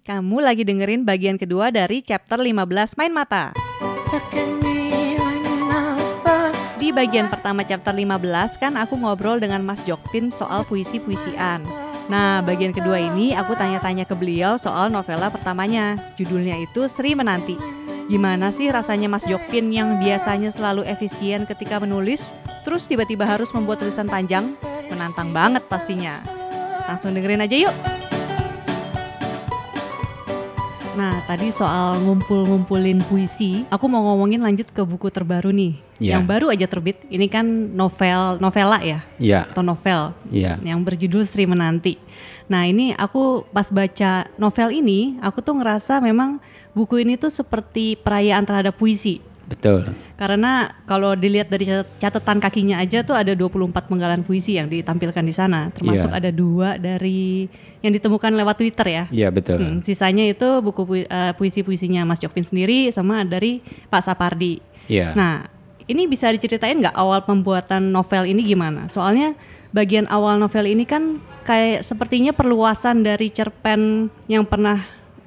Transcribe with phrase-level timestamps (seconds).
[0.00, 3.52] Kamu lagi dengerin bagian kedua dari chapter 15 Main Mata.
[6.80, 11.60] Di bagian pertama chapter 15 kan aku ngobrol dengan Mas Joktin soal puisi-puisian.
[12.08, 16.00] Nah, bagian kedua ini aku tanya-tanya ke beliau soal novela pertamanya.
[16.16, 17.60] Judulnya itu Sri Menanti.
[18.08, 22.32] Gimana sih rasanya Mas Joktin yang biasanya selalu efisien ketika menulis,
[22.64, 24.56] terus tiba-tiba harus membuat tulisan panjang?
[24.88, 26.16] Menantang banget pastinya.
[26.88, 27.76] Langsung dengerin aja yuk.
[31.00, 35.80] Nah, tadi soal ngumpul-ngumpulin puisi, aku mau ngomongin lanjut ke buku terbaru nih.
[35.96, 36.20] Iya.
[36.20, 37.00] Yang baru aja terbit.
[37.08, 39.00] Ini kan novel, novela ya?
[39.16, 40.60] Iya, Atau novel iya.
[40.60, 41.96] yang berjudul Sri Menanti.
[42.52, 46.36] Nah, ini aku pas baca novel ini, aku tuh ngerasa memang
[46.76, 49.24] buku ini tuh seperti perayaan terhadap puisi.
[49.50, 49.82] Betul.
[50.14, 55.20] Karena kalau dilihat dari cat- catatan kakinya aja tuh ada 24 penggalan puisi yang ditampilkan
[55.20, 56.18] di sana, termasuk Iya.
[56.22, 57.50] ada dua dari
[57.82, 59.04] yang ditemukan lewat Twitter ya.
[59.10, 59.58] Iya, betul.
[59.58, 63.58] Hmm, sisanya itu buku pui- eh, puisi-puisinya Mas Jokpin sendiri sama dari
[63.90, 64.62] Pak Sapardi.
[64.86, 65.18] Iya.
[65.18, 65.50] Nah,
[65.84, 68.86] ini bisa diceritain nggak awal pembuatan novel ini gimana?
[68.86, 69.34] Soalnya
[69.70, 74.78] bagian awal novel ini kan kayak sepertinya perluasan dari cerpen yang pernah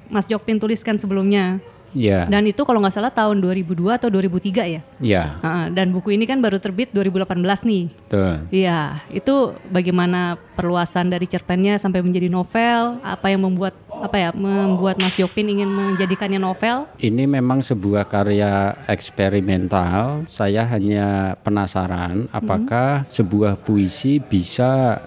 [0.08, 1.60] Mas Jokpin tuliskan sebelumnya.
[1.94, 2.26] Iya.
[2.26, 4.80] Dan itu kalau nggak salah tahun 2002 atau 2003 ya.
[5.00, 7.84] Iya, Heeh, dan buku ini kan baru terbit 2018 nih.
[7.88, 8.34] betul.
[8.50, 9.34] Iya, itu
[9.70, 12.98] bagaimana perluasan dari cerpennya sampai menjadi novel?
[13.00, 16.90] Apa yang membuat apa ya membuat Mas Jokpin ingin menjadikannya novel?
[16.98, 20.26] Ini memang sebuah karya eksperimental.
[20.26, 24.98] Saya hanya penasaran apakah sebuah puisi bisa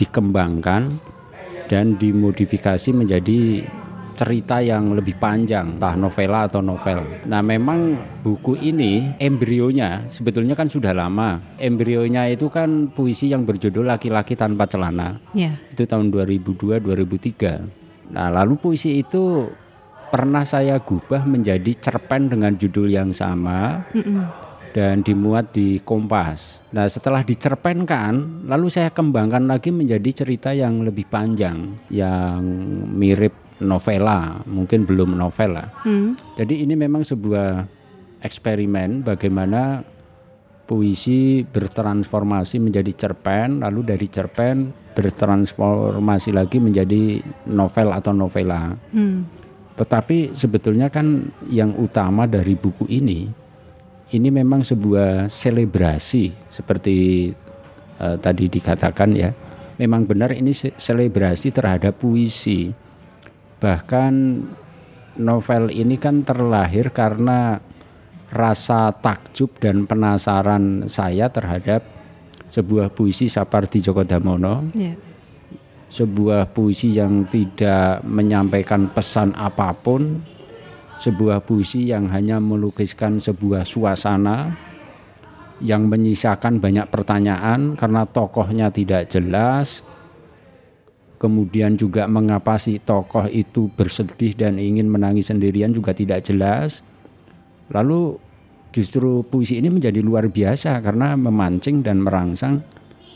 [0.00, 0.96] dikembangkan
[1.68, 3.62] dan dimodifikasi menjadi
[4.20, 7.24] cerita yang lebih panjang, entah novela atau novel.
[7.24, 11.40] Nah, memang buku ini embrionya sebetulnya kan sudah lama.
[11.56, 15.16] Embrionya itu kan puisi yang berjudul Laki-laki tanpa celana.
[15.32, 15.56] Ya.
[15.72, 18.12] itu tahun 2002-2003.
[18.12, 19.48] Nah, lalu puisi itu
[20.12, 24.26] pernah saya gubah menjadi cerpen dengan judul yang sama Mm-mm.
[24.76, 26.60] dan dimuat di Kompas.
[26.76, 32.44] Nah, setelah dicerpenkan, lalu saya kembangkan lagi menjadi cerita yang lebih panjang, yang
[32.92, 35.68] mirip novela, mungkin belum novela.
[35.84, 36.16] Hmm.
[36.36, 37.64] Jadi ini memang sebuah
[38.20, 39.80] eksperimen bagaimana
[40.68, 48.74] puisi bertransformasi menjadi cerpen, lalu dari cerpen bertransformasi lagi menjadi novel atau novela.
[48.92, 49.26] Hmm.
[49.74, 53.24] Tetapi sebetulnya kan yang utama dari buku ini,
[54.12, 57.30] ini memang sebuah selebrasi seperti
[57.96, 59.30] eh, tadi dikatakan ya.
[59.80, 62.68] Memang benar ini se- selebrasi terhadap puisi.
[63.60, 64.14] Bahkan
[65.20, 67.60] novel ini kan terlahir karena
[68.30, 71.82] rasa takjub dan penasaran saya terhadap
[72.50, 74.94] sebuah puisi Sapardi Djoko Damono Ya.
[75.90, 80.22] sebuah puisi yang tidak menyampaikan pesan apa pun,
[81.02, 84.54] sebuah puisi yang hanya melukiskan sebuah suasana
[85.58, 89.82] yang menyisakan banyak pertanyaan karena tokohnya tidak jelas.
[91.20, 96.80] Kemudian juga mengapa si tokoh itu bersedih dan ingin menangis sendirian juga tidak jelas.
[97.68, 98.16] Lalu
[98.72, 102.64] justru puisi ini menjadi luar biasa karena memancing dan merangsang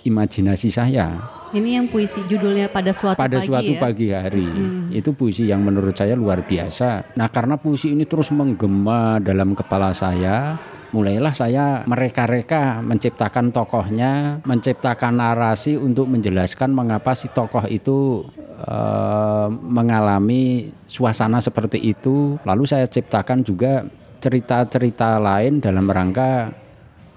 [0.05, 1.17] imajinasi saya
[1.55, 3.81] Ini yang puisi judulnya pada suatu pada pagi suatu ya.
[3.81, 4.49] pagi hari.
[4.91, 7.15] Itu puisi yang menurut saya luar biasa.
[7.15, 10.59] Nah, karena puisi ini terus menggema dalam kepala saya,
[10.95, 18.23] mulailah saya mereka-reka menciptakan tokohnya, menciptakan narasi untuk menjelaskan mengapa si tokoh itu
[18.63, 22.39] eh, mengalami suasana seperti itu.
[22.47, 23.83] Lalu saya ciptakan juga
[24.23, 26.55] cerita-cerita lain dalam rangka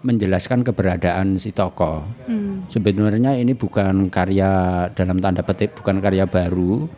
[0.02, 2.02] menjelaskan keberadaan si tokoh.
[2.26, 2.66] Hmm.
[2.74, 6.90] Sebenarnya ini bukan karya dalam tanda petik bukan karya baru.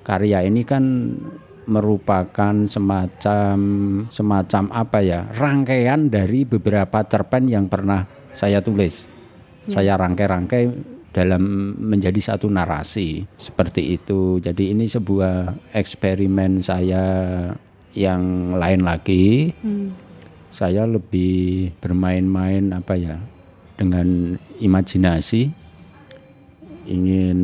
[0.00, 1.12] Karya ini kan
[1.70, 3.56] merupakan semacam
[4.10, 5.30] semacam apa ya?
[5.30, 8.04] rangkaian dari beberapa cerpen yang pernah
[8.34, 9.06] saya tulis.
[9.70, 10.62] Saya rangkai-rangkai
[11.14, 14.42] dalam menjadi satu narasi seperti itu.
[14.42, 17.06] Jadi ini sebuah eksperimen saya
[17.94, 19.94] yang lain lagi Hmm.
[20.50, 23.18] saya lebih bermain-main apa ya
[23.78, 25.50] dengan imajinasi
[26.90, 27.38] ingin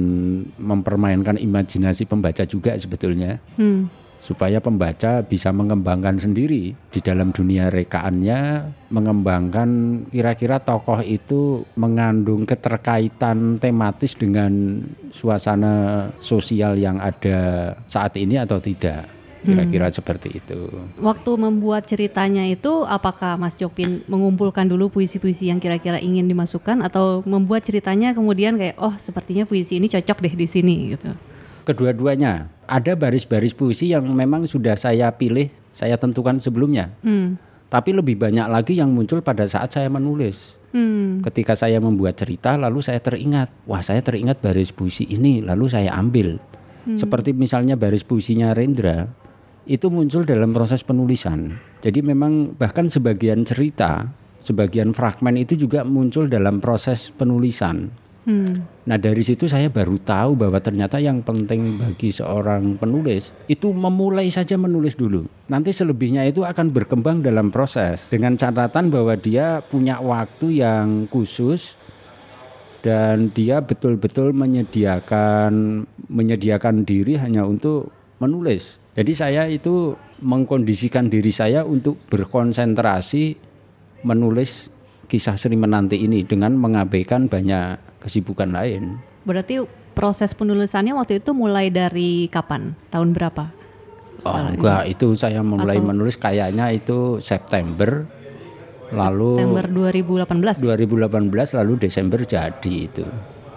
[0.59, 3.87] mempermainkan imajinasi pembaca juga sebetulnya Hmm.
[4.27, 9.71] Supaya pembaca bisa mengembangkan sendiri di dalam dunia rekaannya mengembangkan
[10.11, 14.83] kira-kira tokoh itu mengandung keterkaitan tematis dengan
[15.15, 19.15] suasana sosial yang ada saat ini atau tidak.
[19.47, 20.67] Kira-kira seperti itu.
[20.99, 26.83] Waktu membuat ceritanya itu apakah Mas Jokpin mengumpulkan dulu puisi-puisi yang kira-kira ingin dimasukkan?
[26.83, 31.15] Atau membuat ceritanya kemudian kayak oh sepertinya puisi ini cocok deh di sini gitu.
[31.67, 32.49] Kedua-duanya.
[32.71, 36.95] Ada baris-baris puisi yang memang sudah saya pilih, saya tentukan sebelumnya.
[37.03, 37.35] Hmm.
[37.67, 40.55] Tapi lebih banyak lagi yang muncul pada saat saya menulis.
[40.71, 41.19] Hmm.
[41.27, 45.91] Ketika saya membuat cerita, lalu saya teringat, wah saya teringat baris puisi ini, lalu saya
[45.99, 46.39] ambil.
[46.87, 49.11] Seperti misalnya baris puisinya Rendra,
[49.67, 51.59] itu muncul dalam proses penulisan.
[51.83, 57.91] Jadi memang bahkan sebagian cerita, sebagian fragmen itu juga muncul dalam proses penulisan.
[58.27, 58.67] Hmm.
[58.91, 64.27] Nah dari situ saya baru tahu bahwa ternyata yang penting bagi seorang penulis itu memulai
[64.35, 65.31] saja menulis dulu.
[65.47, 71.79] Nanti selebihnya itu akan berkembang dalam proses dengan catatan bahwa dia punya waktu yang khusus
[72.83, 78.83] dan dia betul-betul menyediakan menyediakan diri hanya untuk menulis.
[78.99, 83.39] Jadi saya itu mengkondisikan diri saya untuk berkonsentrasi
[84.03, 84.67] menulis
[85.07, 89.03] kisah Sri Menanti ini dengan mengabaikan banyak kesibukan lain.
[89.27, 92.79] Berarti proses penulisannya waktu itu mulai dari kapan?
[92.95, 93.51] Tahun berapa?
[94.27, 98.07] Oh enggak, itu saya mulai Atau- menulis kayaknya itu September
[98.95, 100.63] lalu September 2018.
[100.63, 103.07] 2018 lalu Desember jadi itu.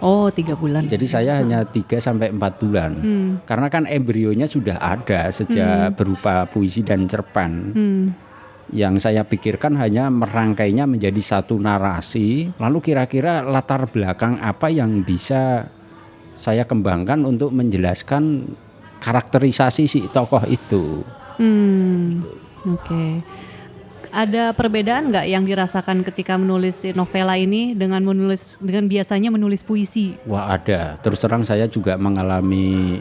[0.00, 0.88] Oh, tiga bulan.
[0.88, 2.90] Jadi saya hanya 3 sampai 4 bulan.
[2.96, 3.30] Hmm.
[3.44, 7.52] Karena kan embrionya sudah ada sejak berupa puisi dan cerpen.
[7.76, 8.04] Hmm.
[8.70, 15.66] Yang saya pikirkan hanya merangkainya menjadi satu narasi, lalu kira-kira latar belakang apa yang bisa
[16.38, 18.46] saya kembangkan untuk menjelaskan
[19.02, 21.02] karakterisasi si tokoh itu.
[21.40, 22.22] Hmm.
[22.68, 23.24] Oke.
[24.10, 30.18] Ada perbedaan nggak yang dirasakan ketika menulis novela ini dengan menulis dengan biasanya menulis puisi?
[30.26, 30.98] Wah ada.
[30.98, 32.98] Terus terang saya juga mengalami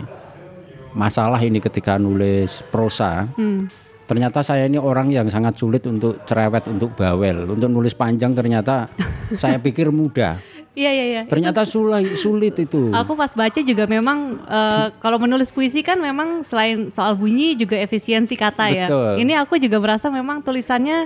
[0.93, 3.25] masalah ini ketika nulis prosa.
[3.37, 3.69] Hmm.
[4.09, 7.45] Ternyata saya ini orang yang sangat sulit untuk cerewet, untuk bawel.
[7.45, 8.89] Untuk nulis panjang ternyata
[9.41, 10.41] saya pikir mudah.
[10.73, 11.21] Iya iya iya.
[11.29, 12.89] Ternyata sulit, sulit itu.
[12.89, 17.77] Aku pas baca juga memang eh, kalau menulis puisi kan memang selain soal bunyi juga
[17.77, 18.85] efisiensi kata ya.
[18.89, 19.21] Betul.
[19.21, 21.05] Ini aku juga merasa memang tulisannya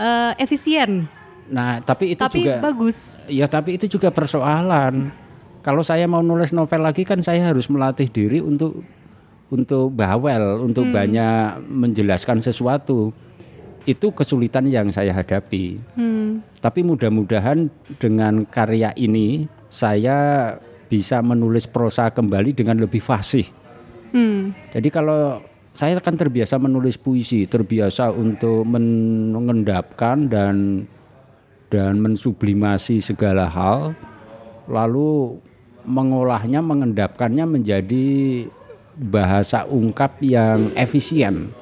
[0.00, 1.06] eh, efisien,
[1.50, 3.18] Nah, tapi itu tapi juga bagus.
[3.26, 5.10] ya tapi itu juga persoalan.
[5.60, 8.80] Kalau saya mau nulis novel lagi kan saya harus melatih diri untuk
[9.50, 13.10] untuk bawel, untuk banyak menjelaskan sesuatu.
[13.84, 15.80] Itu kesulitan yang saya hadapi.
[15.98, 16.46] Hmm.
[16.62, 17.66] Tapi mudah-mudahan
[17.98, 20.54] dengan karya ini saya
[20.86, 23.46] bisa menulis prosa kembali dengan lebih fasih.
[24.14, 24.54] Hmm.
[24.70, 25.42] Jadi kalau
[25.74, 30.84] saya kan terbiasa menulis puisi, terbiasa untuk men- mengendapkan dan
[31.70, 33.94] dan mensublimasi segala hal,
[34.66, 35.38] lalu
[35.86, 38.06] mengolahnya, mengendapkannya menjadi
[38.96, 41.52] bahasa ungkap yang efisien.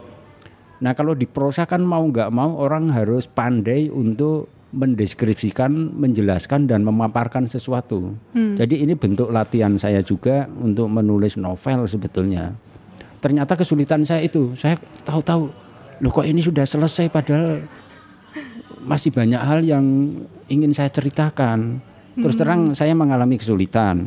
[0.79, 6.85] Nah kalau di prosa kan mau nggak mau orang harus pandai untuk mendeskripsikan, menjelaskan dan
[6.85, 8.13] memaparkan sesuatu.
[8.37, 12.53] Jadi ini bentuk latihan saya juga untuk menulis novel sebetulnya.
[13.19, 15.51] Ternyata kesulitan saya itu, saya tahu-tahu,
[16.05, 17.65] loh kok ini sudah selesai padahal
[18.85, 20.13] masih banyak hal yang
[20.47, 21.81] ingin saya ceritakan.
[22.19, 24.05] Terus terang saya mengalami kesulitan.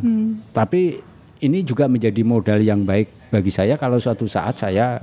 [0.54, 1.11] Tapi
[1.42, 5.02] ini juga menjadi modal yang baik bagi saya kalau suatu saat saya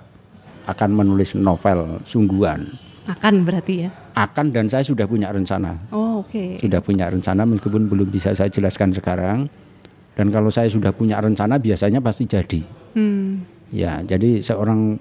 [0.71, 2.71] akan menulis novel sungguhan.
[3.09, 3.91] Akan berarti ya.
[4.15, 5.81] Akan dan saya sudah punya rencana.
[5.91, 6.61] Oh, oke.
[6.61, 9.49] Sudah punya rencana meskipun belum bisa saya jelaskan sekarang.
[10.13, 12.61] Dan kalau saya sudah punya rencana biasanya pasti jadi.
[12.93, 13.43] Hmm.
[13.73, 15.01] Ya, jadi seorang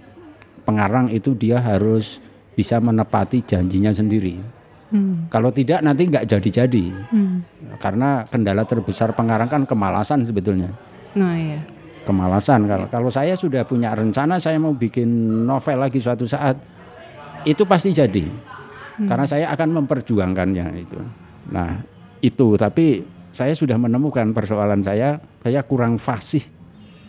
[0.64, 2.24] pengarang itu dia harus
[2.56, 4.40] bisa menepati janjinya sendiri.
[4.88, 5.28] Hmm.
[5.28, 6.86] Kalau tidak nanti nggak jadi-jadi.
[7.12, 7.44] Hmm.
[7.76, 10.72] Karena kendala terbesar pengarang kan kemalasan sebetulnya.
[11.18, 11.60] Nah, iya.
[12.06, 15.10] Kemalasan kalau kalau saya sudah punya rencana saya mau bikin
[15.44, 16.56] novel lagi suatu saat
[17.44, 18.24] itu pasti jadi.
[18.98, 20.98] Karena saya akan memperjuangkannya itu.
[21.52, 21.84] Nah,
[22.24, 26.42] itu tapi saya sudah menemukan persoalan saya saya kurang fasih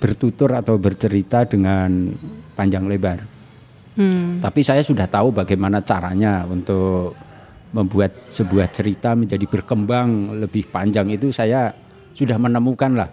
[0.03, 2.13] bertutur atau bercerita dengan
[2.59, 3.19] panjang lebar.
[3.99, 4.39] Hmm.
[4.39, 7.19] Tapi saya sudah tahu bagaimana caranya untuk
[7.75, 11.75] membuat sebuah cerita menjadi berkembang lebih panjang itu saya
[12.17, 13.11] sudah menemukan lah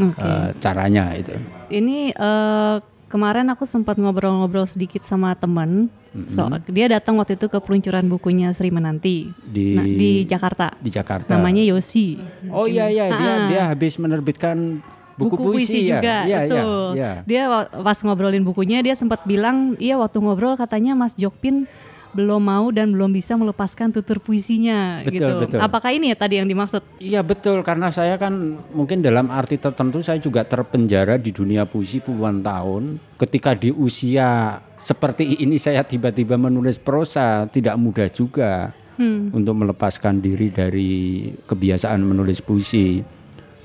[0.00, 0.16] Oke.
[0.16, 1.34] eh, caranya itu.
[1.68, 2.76] Ini eh,
[3.06, 5.90] kemarin aku sempat ngobrol-ngobrol sedikit sama temen.
[6.26, 10.72] So, dia datang waktu itu ke peluncuran bukunya Sri Menanti Di Nah, di Jakarta.
[10.74, 11.30] di Jakarta.
[11.30, 12.16] Namanya Yosi.
[12.48, 13.46] Oh iya iya dia Ah.
[13.46, 14.80] dia habis menerbitkan
[15.14, 16.00] buku, buku puisi ya.
[16.00, 16.88] juga, Iya, iya, betul.
[16.96, 17.12] iya.
[17.22, 21.68] Dia wa- pas ngobrolin bukunya dia sempat bilang, iya waktu ngobrol katanya Mas Jokpin
[22.12, 25.32] belum mau dan belum bisa melepaskan tutur puisinya Betul, gitu.
[25.44, 25.58] betul.
[25.60, 26.80] Apakah ini ya tadi yang dimaksud?
[26.98, 28.32] Iya betul karena saya kan
[28.72, 32.96] mungkin dalam arti tertentu saya juga terpenjara di dunia puisi puluhan tahun.
[33.20, 39.30] Ketika di usia seperti ini saya tiba-tiba menulis prosa tidak mudah juga Hmm.
[39.30, 42.98] untuk melepaskan diri dari kebiasaan menulis puisi.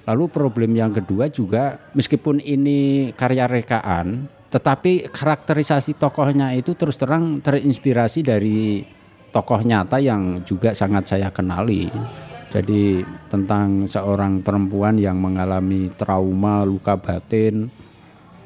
[0.06, 7.42] Lalu problem yang kedua juga meskipun ini karya rekaan, tetapi karakterisasi tokohnya itu terus terang
[7.42, 8.86] terinspirasi dari
[9.34, 11.90] tokoh nyata yang juga sangat saya kenali.
[12.54, 13.02] Jadi
[13.34, 17.66] tentang seorang perempuan yang mengalami trauma, luka batin,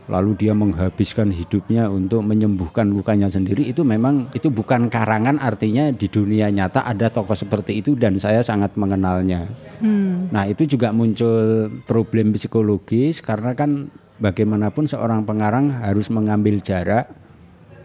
[0.08, 6.08] lalu dia menghabiskan hidupnya untuk menyembuhkan lukanya sendiri itu memang itu bukan karangan artinya di
[6.08, 9.52] dunia nyata ada tokoh seperti itu dan saya sangat mengenalnya.
[9.84, 10.32] Hmm.
[10.32, 17.10] Nah itu juga muncul problem psikologis karena kan bagaimanapun seorang pengarang harus mengambil jarak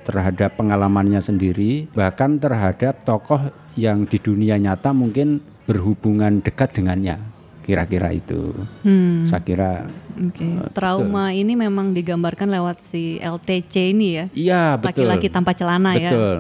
[0.03, 3.39] terhadap pengalamannya sendiri bahkan terhadap tokoh
[3.79, 7.23] yang di dunia nyata mungkin berhubungan dekat dengannya
[7.63, 8.51] kira-kira itu.
[8.83, 9.23] Hmm.
[9.25, 9.87] Saya kira.
[10.13, 10.59] Okay.
[10.59, 11.41] Uh, Trauma betul.
[11.47, 14.25] ini memang digambarkan lewat si LTC ini ya.
[14.35, 15.07] Iya betul.
[15.07, 16.03] Laki-laki tanpa celana betul.
[16.03, 16.11] ya.
[16.11, 16.39] Betul.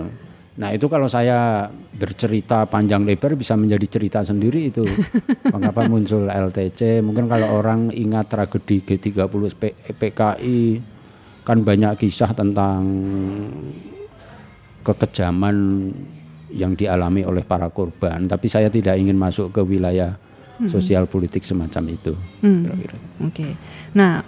[0.52, 1.64] Nah itu kalau saya
[1.96, 4.84] bercerita panjang lebar bisa menjadi cerita sendiri itu.
[5.54, 7.00] Mengapa muncul LTC?
[7.00, 9.32] Mungkin kalau orang ingat tragedi G30
[9.96, 10.60] PKI
[11.42, 12.84] kan banyak kisah tentang
[14.84, 15.88] kekejaman
[16.52, 18.28] yang dialami oleh para korban.
[18.28, 20.20] Tapi saya tidak ingin masuk ke wilayah
[20.60, 20.68] hmm.
[20.68, 22.12] sosial politik semacam itu.
[22.44, 22.68] Hmm.
[22.68, 22.92] Oke.
[23.32, 23.52] Okay.
[23.96, 24.20] Nah,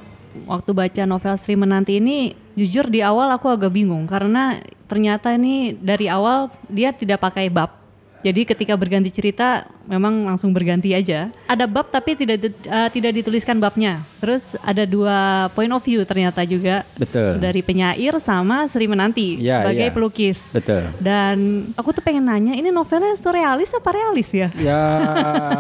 [0.47, 5.75] waktu baca novel Sri Menanti ini, jujur di awal aku agak bingung karena ternyata ini
[5.75, 7.85] dari awal dia tidak pakai bab
[8.25, 11.29] jadi ketika berganti cerita memang langsung berganti aja.
[11.45, 14.01] Ada bab tapi tidak uh, tidak dituliskan babnya.
[14.17, 16.89] Terus ada dua point of view ternyata juga.
[16.97, 17.37] Betul.
[17.37, 19.93] Dari penyair sama Sri Menanti ya, sebagai ya.
[19.93, 20.41] pelukis.
[20.57, 20.89] Betul.
[21.05, 24.49] Dan aku tuh pengen nanya ini novelnya surrealis apa realis ya?
[24.57, 24.81] Ya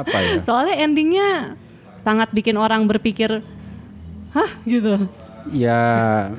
[0.00, 0.40] apa ya?
[0.48, 1.60] Soalnya endingnya
[2.00, 3.44] sangat bikin orang berpikir,
[4.34, 5.06] hah gitu.
[5.52, 5.78] Ya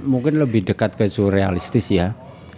[0.04, 2.14] mungkin lebih dekat ke surrealistis ya.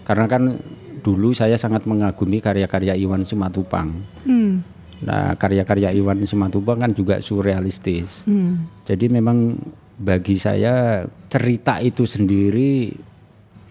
[0.08, 0.58] Karena kan
[1.04, 4.04] dulu saya sangat mengagumi karya-karya Iwan Simatupang.
[4.26, 4.66] Hmm.
[5.04, 8.26] Nah, karya-karya Iwan Simatupang kan juga surrealistis.
[8.26, 8.66] Hmm.
[8.88, 9.56] Jadi memang
[9.98, 12.94] bagi saya cerita itu sendiri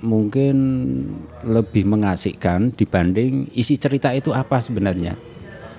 [0.04, 0.56] mungkin
[1.46, 5.16] lebih mengasihkan dibanding isi cerita itu apa sebenarnya.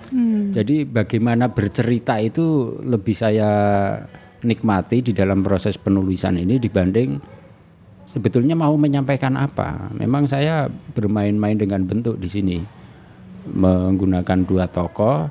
[0.10, 0.56] Hmm.
[0.56, 3.51] Jadi bagaimana bercerita itu lebih saya
[4.46, 7.17] nikmati di dalam proses penulisan ini dibanding
[8.10, 9.89] sebetulnya mau menyampaikan apa.
[9.96, 12.58] Memang saya bermain-main dengan bentuk di sini,
[13.50, 15.29] menggunakan dua tokoh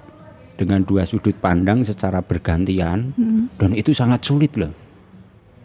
[0.57, 3.61] dengan dua sudut pandang secara bergantian, hmm.
[3.61, 4.86] dan itu sangat sulit loh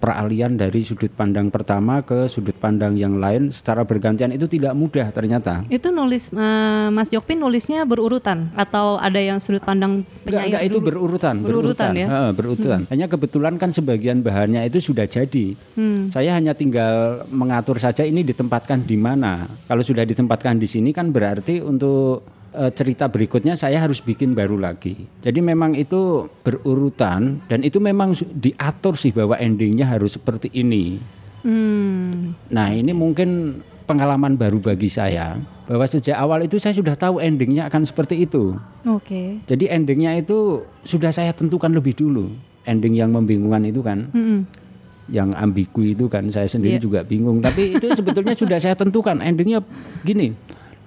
[0.02, 5.14] peralihan dari sudut pandang pertama ke sudut pandang yang lain secara bergantian itu tidak mudah
[5.14, 5.62] ternyata.
[5.70, 10.64] Itu nulis uh, Mas Jokpin nulisnya berurutan atau ada yang sudut pandang penyair enggak, enggak,
[10.66, 12.08] itu berurutan, berurutan, berurutan ya.
[12.10, 12.80] Ha, berurutan.
[12.82, 12.90] Hmm.
[12.90, 15.54] Hanya kebetulan kan sebagian bahannya itu sudah jadi.
[15.78, 16.10] Hmm.
[16.10, 19.46] Saya hanya tinggal mengatur saja ini ditempatkan di mana.
[19.70, 24.60] Kalau sudah ditempatkan di sini kan berarti untuk e, cerita berikutnya saya harus bikin baru
[24.60, 25.08] lagi.
[25.24, 31.00] Jadi memang itu berurutan dan itu memang diatur sih bahwa endingnya harus seperti ini.
[31.42, 32.38] Hmm.
[32.54, 37.68] Nah ini mungkin pengalaman baru bagi saya bahwa sejak awal itu saya sudah tahu endingnya
[37.68, 38.56] akan seperti itu.
[38.86, 39.08] Oke.
[39.08, 39.28] Okay.
[39.50, 42.32] Jadi endingnya itu sudah saya tentukan lebih dulu.
[42.62, 44.12] Ending yang membingungkan itu kan.
[44.14, 44.46] -hmm.
[45.12, 46.84] Yang ambigu itu kan saya sendiri yeah.
[46.84, 47.42] juga bingung.
[47.42, 49.60] Tapi itu sebetulnya sudah saya tentukan endingnya
[50.06, 50.32] gini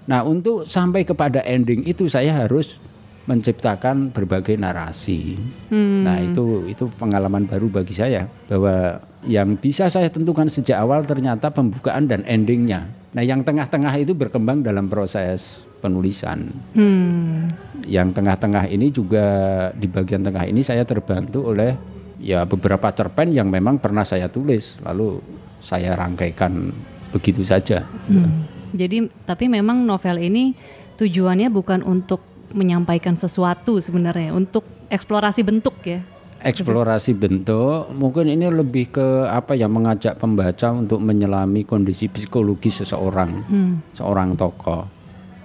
[0.04, 2.76] Nah, untuk sampai kepada ending itu saya harus
[3.24, 5.40] menciptakan berbagai narasi.
[5.72, 6.04] Hmm.
[6.04, 11.48] Nah, itu itu pengalaman baru bagi saya bahwa yang bisa saya tentukan sejak awal ternyata
[11.48, 12.84] pembukaan dan endingnya.
[13.16, 16.52] Nah, yang tengah-tengah itu berkembang dalam proses penulisan.
[16.76, 17.48] Hmm.
[17.88, 19.24] Yang tengah-tengah ini juga
[19.72, 21.76] di bagian tengah ini saya terbantu oleh
[22.20, 25.20] ya beberapa cerpen yang memang pernah saya tulis lalu
[25.64, 26.72] saya rangkaikan
[27.08, 27.88] begitu saja.
[28.08, 28.53] Hmm.
[28.74, 30.52] Jadi tapi memang novel ini
[30.98, 32.20] tujuannya bukan untuk
[32.54, 36.02] menyampaikan sesuatu sebenarnya, untuk eksplorasi bentuk ya.
[36.44, 43.32] Eksplorasi bentuk, mungkin ini lebih ke apa ya mengajak pembaca untuk menyelami kondisi psikologis seseorang,
[43.48, 43.96] hmm.
[43.96, 44.93] seorang tokoh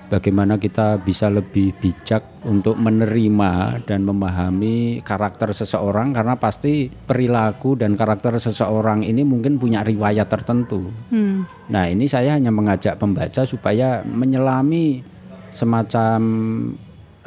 [0.10, 7.94] bagaimana kita bisa lebih bijak untuk menerima dan memahami karakter seseorang karena pasti perilaku dan
[7.94, 10.90] karakter seseorang ini mungkin punya riwayat tertentu.
[11.14, 11.46] Hmm.
[11.70, 15.06] Nah ini saya hanya mengajak pembaca supaya menyelami
[15.54, 16.20] semacam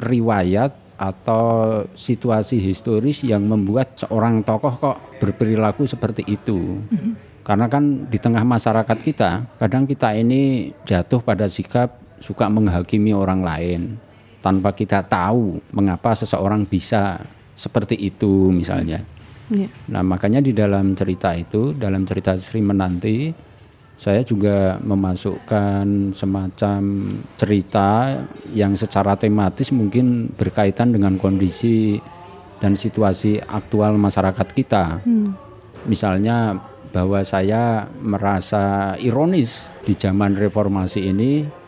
[0.03, 6.83] riwayat atau situasi historis yang membuat seorang tokoh kok berperilaku seperti itu.
[6.91, 7.15] Hmm.
[7.43, 13.43] Karena kan di tengah masyarakat kita, kadang kita ini jatuh pada sikap suka menghakimi orang
[13.43, 13.81] lain
[14.39, 17.19] tanpa kita tahu mengapa seseorang bisa
[17.51, 19.03] seperti itu misalnya.
[19.51, 19.67] Yeah.
[19.91, 23.35] Nah makanya di dalam cerita itu, dalam cerita Sri Menanti,
[23.99, 26.81] saya juga memasukkan semacam
[27.35, 28.19] cerita
[28.55, 31.99] yang secara tematis mungkin berkaitan dengan kondisi
[32.63, 35.03] dan situasi aktual masyarakat kita.
[35.03, 35.35] Hmm.
[35.87, 36.55] Misalnya
[36.95, 41.62] bahwa saya merasa ironis di zaman reformasi ini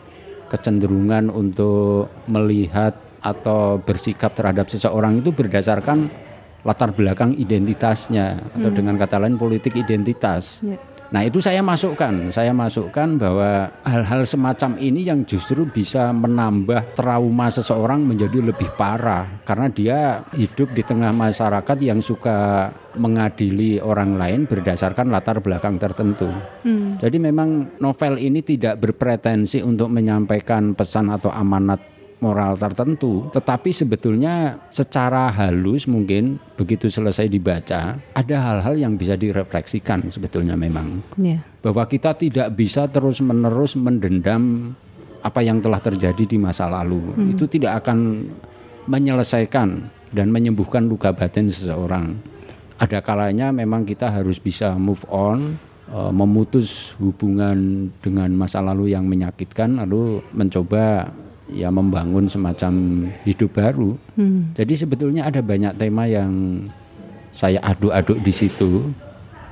[0.56, 6.08] kecenderungan untuk melihat atau bersikap terhadap seseorang itu berdasarkan
[6.64, 10.64] latar belakang identitasnya atau dengan kata lain politik identitas.
[10.64, 10.80] Ya.
[11.14, 17.46] Nah itu saya masukkan, saya masukkan bahwa hal-hal semacam ini yang justru bisa menambah trauma
[17.46, 19.98] seseorang menjadi lebih parah karena dia
[20.34, 26.26] hidup di tengah masyarakat yang suka mengadili orang lain berdasarkan latar belakang tertentu.
[26.66, 26.98] Hmm.
[26.98, 34.56] Jadi memang novel ini tidak berpretensi untuk menyampaikan pesan atau amanat moral tertentu, tetapi sebetulnya
[34.72, 41.44] secara halus mungkin begitu selesai dibaca ada hal-hal yang bisa direfleksikan sebetulnya memang Ya.
[41.60, 44.72] bahwa kita tidak bisa terus-menerus mendendam
[45.20, 47.02] apa yang telah terjadi di masa lalu.
[47.34, 48.30] Itu tidak akan
[48.86, 49.68] menyelesaikan
[50.14, 52.14] dan menyembuhkan luka batin seseorang.
[52.78, 55.58] Ada kalanya memang kita harus bisa move on,
[55.90, 61.10] eh, memutus hubungan dengan masa lalu yang menyakitkan lalu mencoba
[61.50, 63.94] ya membangun semacam hidup baru.
[64.18, 64.50] Hmm.
[64.54, 66.66] Jadi sebetulnya ada banyak tema yang
[67.30, 68.90] saya aduk-aduk di situ.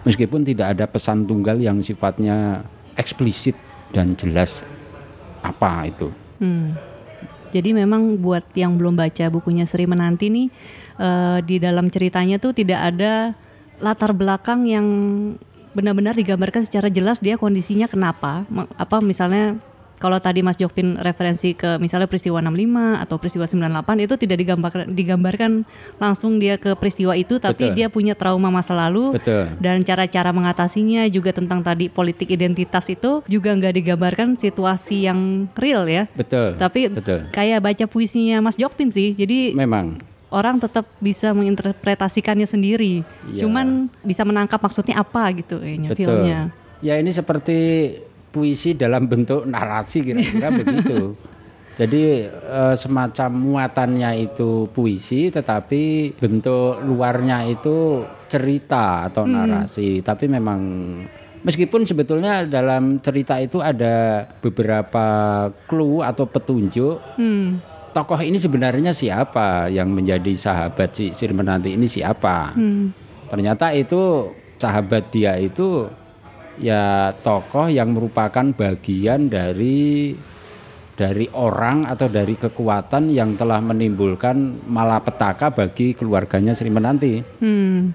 [0.05, 2.61] Meskipun tidak ada pesan tunggal yang sifatnya
[2.99, 3.57] eksplisit
[3.95, 4.67] dan jelas
[5.41, 6.09] apa itu.
[6.43, 6.77] Hmm.
[7.55, 10.49] Jadi memang buat yang belum baca bukunya Sri Menanti nih
[10.99, 13.33] eh, di dalam ceritanya tuh tidak ada
[13.79, 14.87] latar belakang yang
[15.75, 18.43] benar-benar digambarkan secara jelas dia kondisinya kenapa.
[18.75, 19.59] Apa misalnya
[19.99, 24.85] kalau tadi Mas Jokpin referensi ke misalnya peristiwa 65 atau peristiwa 98 itu tidak digambarkan
[24.93, 25.53] digambarkan
[26.03, 27.77] langsung dia ke peristiwa itu tapi Betul.
[27.77, 29.55] dia punya trauma masa lalu Betul.
[29.63, 35.87] dan cara-cara mengatasinya juga tentang tadi politik identitas itu juga nggak digambarkan situasi yang real
[35.87, 36.11] ya.
[36.13, 36.59] Betul.
[36.59, 37.31] Tapi betul.
[37.31, 39.15] kayak baca puisinya Mas Jokpin sih.
[39.15, 39.99] Jadi Memang
[40.35, 43.07] orang tetap bisa menginterpretasikannya sendiri.
[43.31, 43.47] Iya.
[43.47, 45.99] Cuman bisa menangkap maksudnya apa gitu kayaknya betul.
[46.03, 46.41] filmnya.
[46.83, 47.59] Ya ini seperti
[48.35, 51.15] puisi dalam bentuk narasi kira-kira begitu.
[51.75, 59.99] Jadi eh, semacam muatannya itu puisi, tetapi bentuk luarnya itu cerita atau narasi.
[59.99, 60.61] Tapi memang
[61.43, 65.07] meskipun sebetulnya dalam cerita itu ada beberapa
[65.67, 67.59] clue atau petunjuk Hmm.
[67.91, 72.55] tokoh ini sebenarnya siapa yang menjadi sahabat si Sirmenanti ini siapa?
[72.55, 72.91] Hmm.
[73.27, 75.91] Ternyata itu sahabat dia itu
[76.59, 80.15] ya tokoh yang merupakan bagian dari
[80.95, 87.19] dari orang atau dari kekuatan yang telah menimbulkan malapetaka bagi keluarganya Sri Menanti.
[87.43, 87.91] Hmm.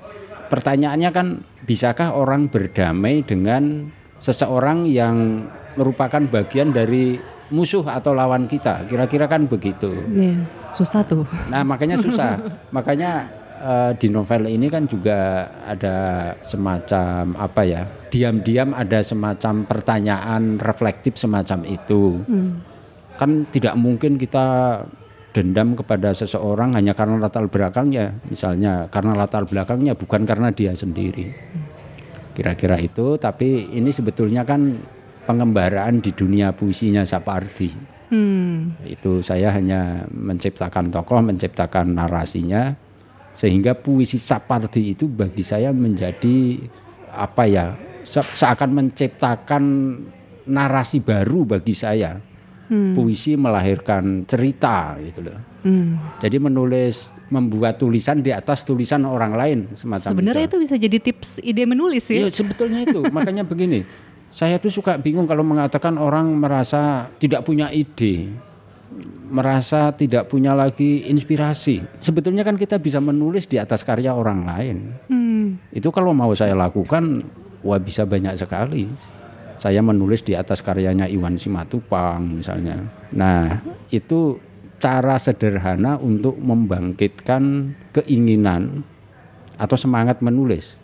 [0.51, 1.27] Pertanyaannya kan
[1.63, 3.87] bisakah orang berdamai dengan
[4.19, 5.47] seseorang yang
[5.79, 7.15] merupakan bagian dari
[7.53, 8.83] musuh atau lawan kita?
[8.89, 9.93] Kira-kira kan begitu.
[10.11, 10.43] Iya,
[10.75, 11.23] susah tuh.
[11.47, 12.41] Nah, makanya susah.
[12.75, 13.29] makanya
[13.63, 17.83] eh, di novel ini kan juga ada semacam apa ya?
[18.09, 22.21] Diam-diam ada semacam pertanyaan reflektif semacam itu.
[22.25, 22.61] Hmm.
[23.21, 24.81] Kan tidak mungkin kita
[25.29, 31.29] dendam kepada seseorang hanya karena latar belakangnya, misalnya karena latar belakangnya bukan karena dia sendiri.
[32.33, 34.79] Kira-kira itu, tapi ini sebetulnya kan
[35.29, 38.73] pengembaraan di dunia puisinya Sapardi Hmm.
[38.89, 42.73] itu saya hanya menciptakan tokoh, menciptakan narasinya
[43.37, 46.57] sehingga puisi Sapardi itu bagi saya menjadi
[47.13, 47.77] apa ya
[48.09, 49.63] se- seakan menciptakan
[50.45, 52.17] narasi baru bagi saya.
[52.69, 52.93] Hmm.
[52.93, 55.37] Puisi melahirkan cerita gitu loh.
[55.65, 55.97] Hmm.
[56.21, 61.41] Jadi menulis membuat tulisan di atas tulisan orang lain semacam Sebenarnya itu bisa jadi tips
[61.41, 62.25] ide menulis ya.
[62.25, 63.85] Iya sebetulnya itu makanya begini
[64.29, 68.29] saya tuh suka bingung kalau mengatakan orang merasa tidak punya ide
[69.29, 74.77] merasa tidak punya lagi inspirasi sebetulnya kan kita bisa menulis di atas karya orang lain
[75.05, 75.57] Hmm.
[75.69, 77.25] itu kalau mau saya lakukan
[77.63, 78.89] wah bisa banyak sekali.
[79.59, 82.79] Saya menulis di atas karyanya Iwan Simatupang misalnya.
[83.11, 83.59] Nah
[83.91, 84.39] itu
[84.79, 88.87] cara sederhana untuk membangkitkan keinginan
[89.59, 90.79] atau semangat menulis.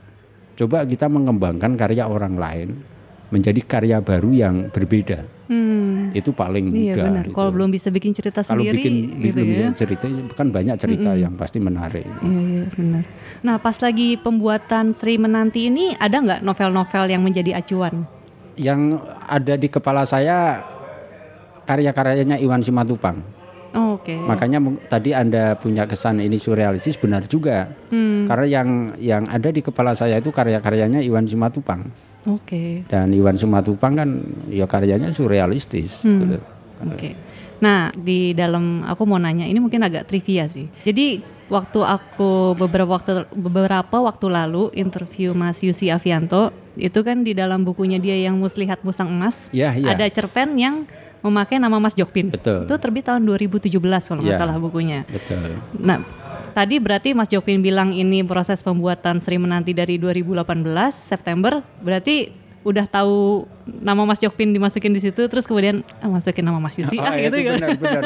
[0.59, 2.83] Coba kita mengembangkan karya orang lain
[3.31, 6.09] menjadi karya baru yang berbeda Hmm.
[6.11, 7.23] itu paling Iya mudah benar.
[7.23, 7.35] gitu.
[7.35, 9.71] Kalau belum bisa bikin cerita kalau sendiri bikin gitu belum bisa ya.
[9.73, 13.03] cerita kan banyak cerita yang pasti menarik Iya, iya benar.
[13.41, 18.09] Nah, pas lagi pembuatan Sri Menanti ini ada nggak novel-novel yang menjadi acuan?
[18.55, 20.63] yang ada di kepala saya
[21.63, 23.19] karya-karyanya Iwan Simatupang.
[23.75, 24.15] Oh, Oke.
[24.15, 27.67] Makanya mung- tadi Anda punya kesan ini surrealistis benar juga.
[27.91, 28.23] Hmm.
[28.23, 31.83] Karena yang yang ada di kepala saya itu karya-karyanya Iwan Simatupang.
[32.27, 32.83] Oke.
[32.85, 34.09] Dan Iwan Simatupang kan
[34.47, 36.19] ya karyanya surrealistis Hmm.
[36.21, 36.37] gitu.
[36.85, 37.09] Oke.
[37.57, 40.67] Nah, di dalam aku mau nanya ini mungkin agak trivia sih.
[40.81, 47.31] Jadi waktu aku beberapa waktu beberapa waktu lalu interview Mas Yusi Avianto itu kan di
[47.31, 49.93] dalam bukunya dia yang Muslihat Musang Emas Ya, ya.
[49.93, 50.83] ada cerpen yang
[51.21, 52.29] memakai nama Mas Jokpin.
[52.29, 52.67] Betul.
[52.67, 53.71] Itu terbit tahun 2017
[54.03, 54.41] kalau nggak Ya.
[54.41, 55.07] salah bukunya.
[55.07, 55.57] Betul.
[55.75, 56.03] Nah,
[56.55, 62.31] tadi berarti Mas Jokpin bilang ini proses pembuatan Sri Menanti dari 2018 September, berarti
[62.65, 66.97] udah tahu nama Mas Jokpin dimasukin di situ, terus kemudian ah, masukin nama Mas Yusi
[66.97, 67.51] Oh, ah gitu itu ya.
[67.53, 68.03] benar benar.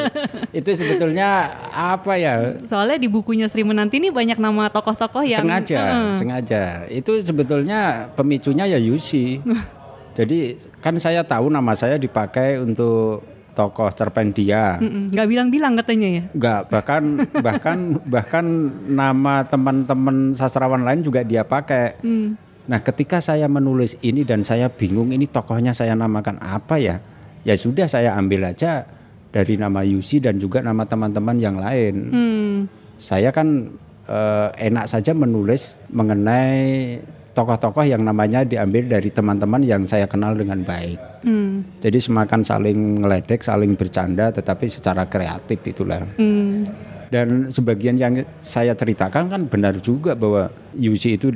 [0.52, 1.28] itu sebetulnya
[1.72, 2.60] apa ya?
[2.68, 6.14] Soalnya di bukunya Sri Menanti ini banyak nama tokoh-tokoh yang sengaja, Heeh.
[6.20, 6.62] sengaja.
[6.92, 9.40] Itu sebetulnya pemicunya ya Yusi.
[10.18, 13.24] Jadi kan saya tahu nama saya dipakai untuk
[13.60, 14.80] tokoh cerpen dia.
[14.80, 16.22] Mm-mm, nggak bilang-bilang katanya ya.
[16.32, 17.02] Enggak, bahkan
[17.46, 18.44] bahkan bahkan
[18.88, 22.00] nama teman-teman sastrawan lain juga dia pakai.
[22.00, 22.40] Hmm.
[22.64, 26.96] Nah, ketika saya menulis ini dan saya bingung ini tokohnya saya namakan apa ya?
[27.44, 28.88] Ya sudah saya ambil aja
[29.28, 31.94] dari nama Yusi dan juga nama teman-teman yang lain.
[32.08, 32.56] Hmm.
[32.96, 33.76] Saya kan
[34.08, 37.00] eh, enak saja menulis mengenai
[37.34, 40.98] tokoh-tokoh yang namanya diambil dari teman-teman yang saya kenal dengan baik.
[41.22, 41.62] Hmm.
[41.78, 46.02] Jadi semakan saling ngeledek, saling bercanda tetapi secara kreatif itulah.
[46.18, 46.66] Hmm.
[47.10, 50.46] Dan sebagian yang saya ceritakan kan benar juga bahwa
[50.78, 51.34] Yusi itu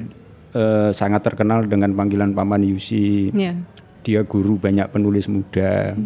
[0.54, 3.34] eh, sangat terkenal dengan panggilan paman Yusi.
[3.34, 3.54] Ya.
[4.04, 5.96] Dia guru banyak penulis muda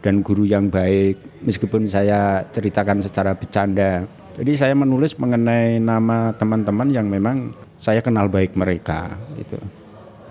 [0.00, 4.06] dan guru yang baik meskipun saya ceritakan secara bercanda.
[4.38, 9.58] Jadi saya menulis mengenai nama teman-teman yang memang saya kenal baik mereka itu.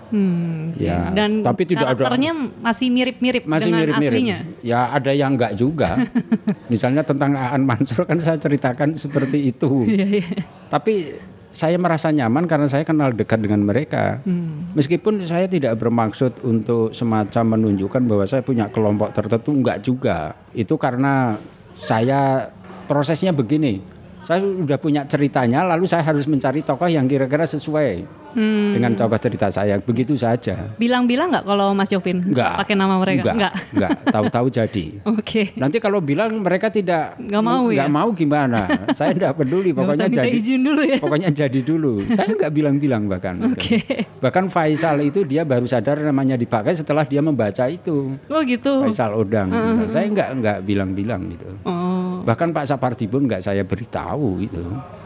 [0.08, 0.72] Hmm.
[0.80, 2.32] Ya, Dan tapi tidak ada- karakternya
[2.64, 4.16] masih mirip-mirip Masih dengan mirip-mirip.
[4.16, 4.38] aslinya.
[4.64, 6.08] Ya ada yang enggak juga.
[6.72, 9.84] Misalnya tentang Aan Mansur kan saya ceritakan seperti itu.
[9.88, 10.48] Iya, iya.
[10.72, 11.12] Tapi
[11.48, 14.24] saya merasa nyaman karena saya kenal dekat dengan mereka.
[14.24, 14.72] Hmm.
[14.72, 20.32] Meskipun saya tidak bermaksud untuk semacam menunjukkan bahwa saya punya kelompok tertentu, enggak juga.
[20.56, 21.36] Itu karena
[21.76, 22.48] saya
[22.88, 23.97] prosesnya begini.
[24.28, 28.76] Saya sudah punya ceritanya, lalu saya harus mencari tokoh yang kira-kira sesuai Hmm.
[28.76, 29.80] dengan tokoh cerita saya.
[29.80, 30.68] Begitu saja.
[30.76, 32.60] Bilang-bilang nggak kalau Mas Jopin Enggak.
[32.60, 33.32] pakai nama mereka?
[33.32, 33.52] Enggak.
[33.72, 33.90] Enggak.
[34.04, 34.86] Tahu-tahu jadi.
[35.16, 35.56] Oke.
[35.56, 37.76] Nanti kalau bilang mereka tidak Nggak mau ya?
[37.80, 38.68] nggak mau gimana?
[38.92, 40.98] saya enggak peduli, Nggak pokoknya jadi izin dulu ya.
[41.00, 41.92] pokoknya jadi dulu.
[42.12, 43.34] Saya nggak bilang-bilang bahkan.
[43.48, 43.80] Oke.
[44.20, 48.12] Bahkan Faisal itu dia baru sadar namanya dipakai setelah dia membaca itu.
[48.28, 48.84] Oh gitu.
[48.84, 49.48] Faisal Odang.
[49.48, 49.88] misalnya.
[49.88, 51.48] Saya nggak nggak bilang-bilang gitu.
[51.64, 52.07] Oh.
[52.24, 54.62] Bahkan Pak Sapardi pun nggak saya beritahu itu.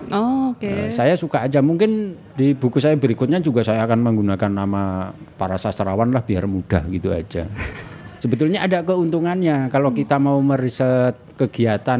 [0.08, 0.68] Oh, Oke.
[0.68, 5.56] Eh, saya suka aja mungkin di buku saya berikutnya juga saya akan menggunakan nama para
[5.56, 7.48] sastrawan lah biar mudah gitu aja.
[8.22, 11.98] Sebetulnya ada keuntungannya kalau kita mau meriset kegiatan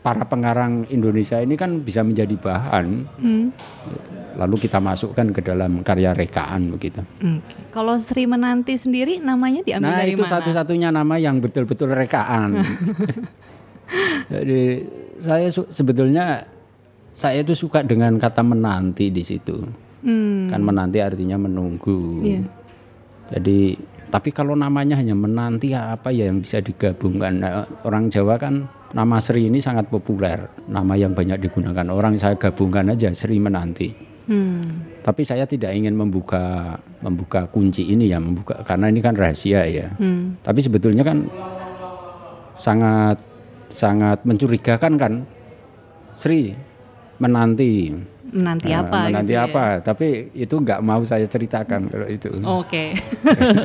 [0.00, 2.86] para pengarang Indonesia ini kan bisa menjadi bahan
[3.20, 3.52] Hmm.
[4.40, 7.04] lalu kita masukkan ke dalam karya rekaan begitu.
[7.20, 7.52] Oke.
[7.76, 10.32] Kalau Sri Menanti sendiri namanya diambil Nah dari itu mana?
[10.32, 12.56] satu-satunya nama yang betul-betul rekaan.
[14.30, 14.86] Jadi
[15.18, 16.46] saya sebetulnya
[17.10, 19.58] saya itu suka dengan kata menanti di situ.
[20.00, 20.48] Hmm.
[20.48, 22.24] Kan menanti artinya menunggu.
[22.24, 22.42] Iya.
[23.36, 23.76] Jadi
[24.10, 27.38] tapi kalau namanya hanya menanti apa ya yang bisa digabungkan?
[27.38, 32.18] Nah, orang Jawa kan nama Sri ini sangat populer, nama yang banyak digunakan orang.
[32.18, 33.94] Saya gabungkan aja Sri menanti.
[34.26, 34.82] Hmm.
[35.00, 39.94] Tapi saya tidak ingin membuka membuka kunci ini ya, membuka karena ini kan rahasia ya.
[39.94, 40.38] Hmm.
[40.42, 41.30] Tapi sebetulnya kan
[42.58, 43.29] sangat
[43.70, 45.12] sangat mencurigakan kan.
[46.14, 46.52] Sri
[47.16, 47.94] menanti.
[48.30, 48.98] Menanti Nah, apa?
[49.10, 49.46] menanti gitu ya?
[49.48, 49.64] apa?
[49.82, 52.30] Tapi itu nggak mau saya ceritakan kalau itu.
[52.46, 52.94] Oke.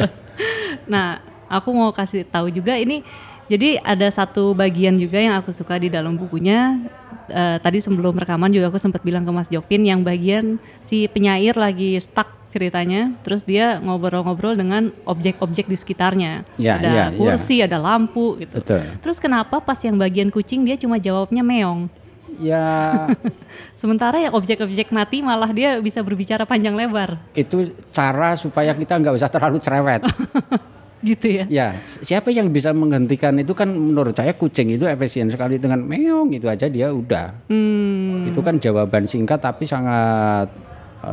[0.91, 3.05] nah, aku mau kasih tahu juga ini.
[3.45, 6.81] Jadi ada satu bagian juga yang aku suka di dalam bukunya.
[7.25, 11.57] Eh, tadi sebelum rekaman juga aku sempat bilang ke Mas Jokpin yang bagian si penyair
[11.57, 16.47] lagi stuck ceritanya, terus dia ngobrol-ngobrol dengan objek-objek di sekitarnya.
[16.55, 17.17] Ya, ada ya, ya.
[17.19, 18.63] kursi, ada lampu gitu.
[18.63, 18.87] Betul.
[19.03, 21.91] Terus kenapa pas yang bagian kucing dia cuma jawabnya meong?
[22.39, 23.07] Ya
[23.81, 27.19] Sementara yang objek-objek mati malah dia bisa berbicara panjang lebar.
[27.35, 30.01] itu cara supaya kita nggak usah terlalu cerewet.
[31.05, 31.45] Gitu ya.
[31.45, 31.67] Ya,
[32.01, 36.49] siapa yang bisa menghentikan itu kan menurut saya kucing itu efisien sekali dengan meong itu
[36.49, 37.45] aja dia udah.
[37.45, 38.25] Hmm.
[38.25, 40.49] Itu kan jawaban singkat tapi sangat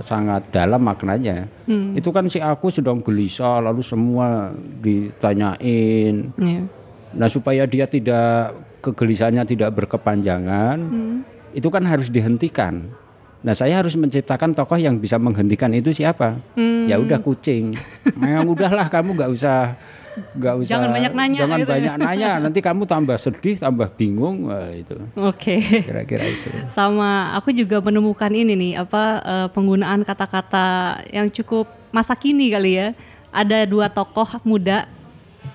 [0.01, 1.45] sangat dalam maknanya.
[1.69, 1.93] Hmm.
[1.93, 6.33] Itu kan si aku sedang gelisah lalu semua ditanyain.
[6.41, 6.63] Iya.
[7.13, 11.17] Nah, supaya dia tidak kegelisahannya tidak berkepanjangan, Hmm.
[11.53, 12.89] itu kan harus dihentikan.
[13.43, 16.39] Nah, saya harus menciptakan tokoh yang bisa menghentikan itu siapa?
[16.55, 16.87] Hmm.
[16.87, 17.75] Ya udah kucing.
[18.19, 19.75] Memang udahlah kamu nggak usah
[20.13, 21.75] nggak usah Jangan banyak nanya jangan gitu ya.
[21.75, 25.57] banyak nanya nanti kamu tambah sedih tambah bingung Wah, itu Oke.
[25.81, 30.67] kira-kira itu Sama aku juga menemukan ini nih apa eh, penggunaan kata-kata
[31.09, 32.89] yang cukup masa kini kali ya.
[33.33, 34.85] Ada dua tokoh muda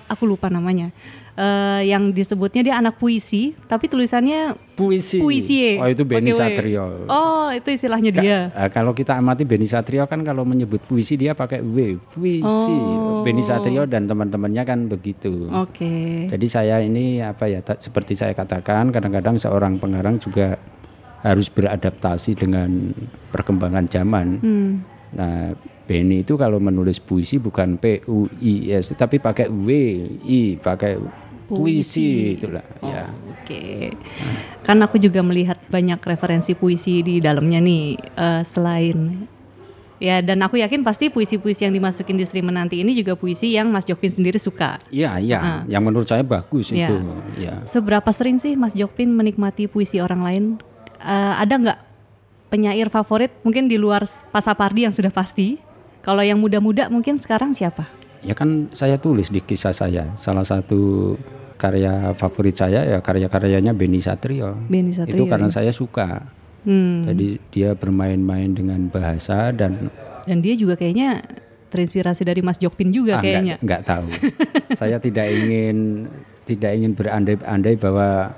[0.06, 0.90] aku lupa namanya.
[1.38, 5.22] Eh, yang disebutnya dia anak puisi, tapi tulisannya Puisi.
[5.22, 5.78] Puisi.
[5.78, 6.38] Oh itu Beni W.
[6.38, 7.06] Satrio.
[7.06, 8.38] oh itu istilahnya Ka- dia.
[8.50, 12.42] eh, kalau kita amati Beni Satrio kan kalau menyebut puisi dia pakai W, puisi.
[12.42, 13.22] Oh.
[13.22, 15.46] Beni Satrio dan teman-temannya kan begitu.
[15.54, 16.26] Oke.
[16.26, 20.58] Jadi saya ini apa ya seperti saya katakan kadang-kadang seorang pengarang juga
[21.22, 22.90] harus beradaptasi dengan
[23.30, 24.26] perkembangan zaman.
[24.42, 24.70] Hmm.
[25.14, 25.54] Nah,
[25.88, 29.68] Beni itu kalau menulis puisi bukan P U I S tapi pakai W
[30.20, 31.00] I pakai
[31.48, 33.08] puisi itulah ya.
[33.32, 33.96] Oke.
[34.62, 39.24] Kan aku juga melihat banyak referensi puisi di dalamnya nih eh, selain
[39.98, 43.68] ya dan aku yakin pasti puisi-puisi yang dimasukin di Sri Menanti ini juga puisi yang
[43.74, 44.78] Mas Jokpin sendiri suka.
[44.94, 46.86] Iya, iya, yang menurut saya bagus Iya.
[46.86, 46.96] itu.
[47.42, 47.54] Ya.
[47.66, 50.44] Seberapa sering sih Mas Jokpin menikmati puisi orang lain?
[51.02, 51.78] Eh, ada nggak
[52.48, 55.58] penyair favorit mungkin di luar Pasapardi yang sudah pasti?
[56.00, 57.84] Kalau yang muda-muda mungkin sekarang siapa?
[58.22, 60.14] Ya kan saya tulis di kisah saya.
[60.18, 61.14] Salah satu
[61.58, 64.54] karya favorit saya ya karya-karyanya Beni Satrio.
[64.70, 65.18] Beni Satrio.
[65.18, 65.54] Itu karena ya?
[65.60, 66.30] saya suka.
[66.62, 67.02] Hmm.
[67.04, 69.90] Jadi dia bermain-main dengan bahasa dan
[70.28, 71.24] Dan dia juga kayaknya
[71.72, 73.56] terinspirasi dari Mas Jokpin juga ah, kayaknya.
[73.58, 74.08] nggak nggak tahu.
[74.80, 76.08] saya tidak ingin
[76.44, 78.32] tidak ingin berandai-andai bahwa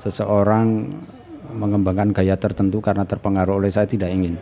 [0.00, 0.88] seseorang
[1.52, 4.36] mengembangkan gaya tertentu karena terpengaruh oleh saya tidak ingin.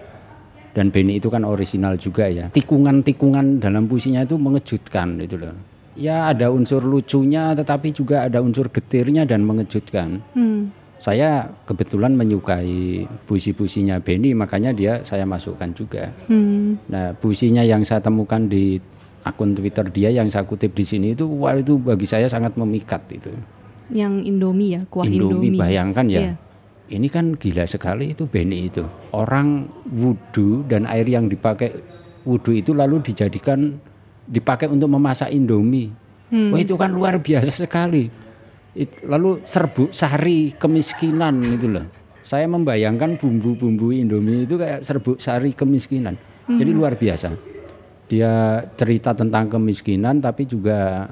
[0.76, 2.52] Dan Beni itu kan original juga ya.
[2.52, 5.75] Tikungan-tikungan dalam puisinya itu mengejutkan itu loh.
[5.96, 10.20] Ya ada unsur lucunya tetapi juga ada unsur getirnya dan mengejutkan.
[10.36, 10.70] Hmm.
[10.96, 16.12] Saya kebetulan menyukai puisi-puisinya Beni makanya dia saya masukkan juga.
[16.28, 16.80] Hmm.
[16.88, 18.80] Nah, puisinya yang saya temukan di
[19.26, 23.02] akun Twitter dia yang saya kutip di sini itu wah itu bagi saya sangat memikat
[23.10, 23.32] itu.
[23.90, 25.60] Yang Indomie ya, kuah Indomie, Indomie.
[25.60, 26.20] bayangkan ya.
[26.20, 26.34] Iya.
[26.86, 28.86] Ini kan gila sekali itu Beni itu.
[29.10, 31.74] Orang wudhu dan air yang dipakai
[32.22, 33.78] wudhu itu lalu dijadikan
[34.26, 35.90] dipakai untuk memasak Indomie.
[36.26, 36.50] Hmm.
[36.50, 38.10] Wah itu kan luar biasa sekali.
[38.76, 41.86] It- lalu serbuk sari kemiskinan itu loh.
[42.26, 46.18] Saya membayangkan bumbu-bumbu Indomie itu kayak serbuk sari kemiskinan.
[46.46, 46.78] Jadi Hmm.
[46.78, 47.30] luar biasa.
[48.06, 51.10] Dia cerita tentang kemiskinan tapi juga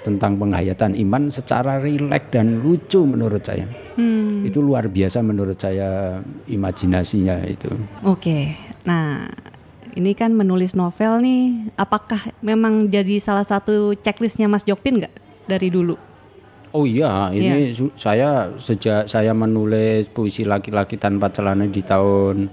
[0.00, 3.68] tentang penghayatan iman secara rileks dan lucu menurut saya.
[4.00, 4.44] Hmm.
[4.48, 7.68] Itu luar biasa menurut saya imajinasinya itu.
[8.04, 8.56] Oke.
[8.88, 9.28] Nah,
[9.92, 11.42] ini kan menulis novel nih,
[11.74, 15.14] apakah memang jadi salah satu checklistnya Mas Jokpin nggak
[15.46, 15.94] dari dulu?
[16.70, 22.46] Oh iya, ini su- saya sejak saya menulis puisi laki-laki tanpa celana di tahun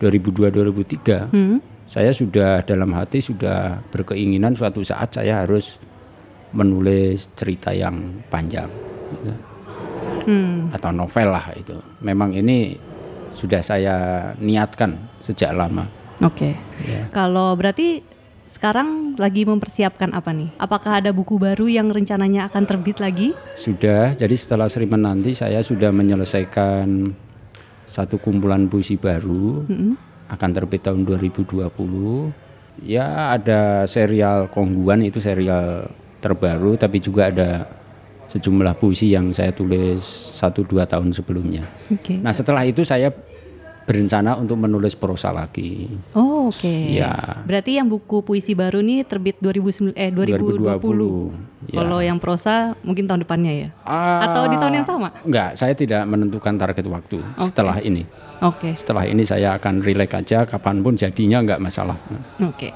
[0.00, 1.58] 2002-2003, Hmm.
[1.84, 5.82] saya sudah dalam hati sudah berkeinginan suatu saat saya harus
[6.52, 8.70] menulis cerita yang panjang
[9.12, 9.32] gitu.
[10.20, 10.68] Hmm.
[10.70, 11.74] atau novel lah itu.
[12.00, 12.76] Memang ini
[13.32, 13.96] sudah saya
[14.36, 15.88] niatkan sejak lama.
[16.20, 16.56] Oke.
[16.84, 17.08] Ya.
[17.12, 18.04] Kalau berarti
[18.50, 20.50] sekarang lagi mempersiapkan apa nih?
[20.58, 23.30] Apakah ada buku baru yang rencananya akan terbit lagi?
[23.54, 27.14] Sudah, jadi setelah Sri Menanti saya sudah menyelesaikan
[27.86, 29.94] satu kumpulan puisi baru Mm-mm.
[30.30, 32.86] akan terbit tahun 2020.
[32.86, 37.50] Ya ada serial Kongguan itu serial terbaru tapi juga ada
[38.30, 40.02] sejumlah puisi yang saya tulis
[40.34, 41.66] satu dua tahun sebelumnya.
[41.90, 42.22] Oke.
[42.22, 43.10] Nah setelah itu saya
[43.90, 45.90] berencana untuk menulis prosa lagi.
[46.14, 46.94] Oh, oke.
[46.94, 47.42] Ya.
[47.42, 50.78] Berarti yang buku puisi baru nih terbit 2009 eh 2020.
[50.78, 51.74] 2020.
[51.74, 51.82] Ya.
[51.82, 53.68] Kalau yang prosa mungkin tahun depannya ya?
[54.30, 55.10] Atau di tahun yang sama?
[55.26, 58.06] Enggak, saya tidak menentukan target waktu setelah ini.
[58.46, 58.78] Oke.
[58.78, 61.98] Setelah ini saya akan relax aja kapan pun jadinya enggak masalah.
[62.38, 62.70] Oke.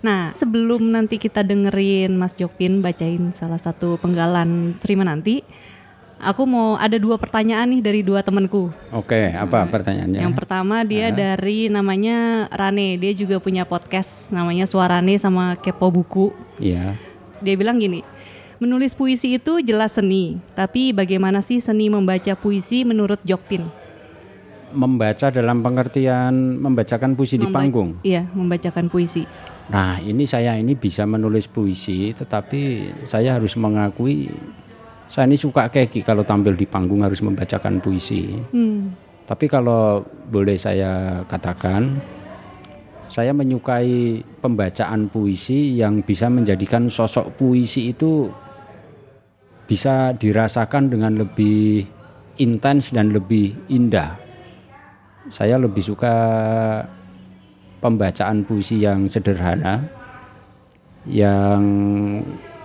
[0.00, 5.44] Nah, sebelum nanti kita dengerin Mas Jokpin bacain salah satu penggalan Terima nanti,
[6.20, 8.68] aku mau ada dua pertanyaan nih dari dua temanku.
[8.92, 10.20] Oke, apa pertanyaannya?
[10.20, 16.30] Yang pertama dia dari namanya Rane, dia juga punya podcast namanya Suarane sama Kepo Buku.
[16.60, 16.94] Iya.
[17.40, 18.04] Dia bilang gini,
[18.60, 23.64] menulis puisi itu jelas seni, tapi bagaimana sih seni membaca puisi menurut Jokpin?
[24.70, 27.90] Membaca dalam pengertian membacakan puisi di Memba- panggung.
[28.06, 29.26] Iya, membacakan puisi.
[29.66, 34.30] Nah, ini saya ini bisa menulis puisi, tetapi saya harus mengakui
[35.10, 38.30] saya ini suka keki kalau tampil di panggung harus membacakan puisi.
[38.54, 38.94] Hmm.
[39.26, 41.98] Tapi kalau boleh saya katakan,
[43.10, 48.30] saya menyukai pembacaan puisi yang bisa menjadikan sosok puisi itu
[49.66, 51.82] bisa dirasakan dengan lebih
[52.38, 54.14] intens dan lebih indah.
[55.26, 56.14] Saya lebih suka
[57.82, 59.82] pembacaan puisi yang sederhana,
[61.02, 61.62] yang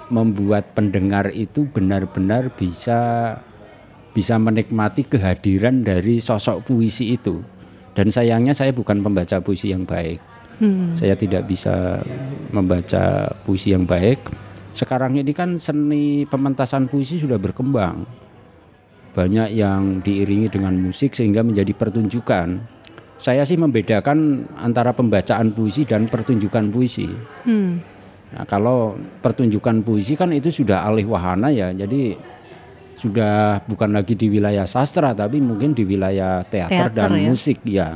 [0.09, 3.33] membuat pendengar itu benar-benar bisa
[4.15, 7.43] bisa menikmati kehadiran dari sosok puisi itu.
[7.95, 10.19] Dan sayangnya saya bukan pembaca puisi yang baik.
[10.59, 10.95] Hmm.
[10.95, 11.99] Saya tidak bisa
[12.55, 14.47] membaca puisi yang baik.
[14.75, 18.03] sekarang ini kan seni pementasan puisi sudah berkembang.
[19.15, 22.59] Banyak yang diiringi dengan musik sehingga menjadi pertunjukan.
[23.15, 27.07] Saya sih membedakan antara pembacaan puisi dan pertunjukan puisi.
[27.47, 27.79] Hmm.
[28.33, 31.69] Nah, kalau pertunjukan puisi kan itu sudah alih wahana ya.
[31.75, 32.17] Jadi
[32.95, 37.27] sudah bukan lagi di wilayah sastra tapi mungkin di wilayah teater, Teater dan ya.
[37.29, 37.89] musik ya.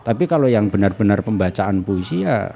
[0.00, 2.48] Tapi kalau yang benar-benar pembacaan puisi ya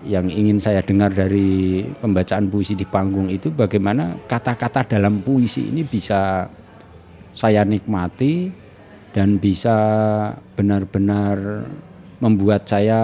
[0.00, 5.84] yang ingin saya dengar dari pembacaan puisi di panggung itu bagaimana kata-kata dalam puisi ini
[5.84, 6.48] bisa
[7.36, 8.48] saya nikmati
[9.12, 9.76] dan bisa
[10.56, 11.68] benar-benar
[12.22, 13.00] membuat saya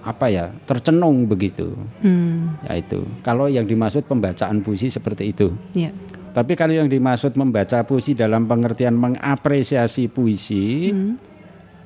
[0.00, 2.54] apa ya tercenung begitu Hmm.
[2.62, 5.90] ya itu kalau yang dimaksud pembacaan puisi seperti itu Ya.
[6.30, 11.14] tapi kalau yang dimaksud membaca puisi dalam pengertian mengapresiasi puisi Hmm.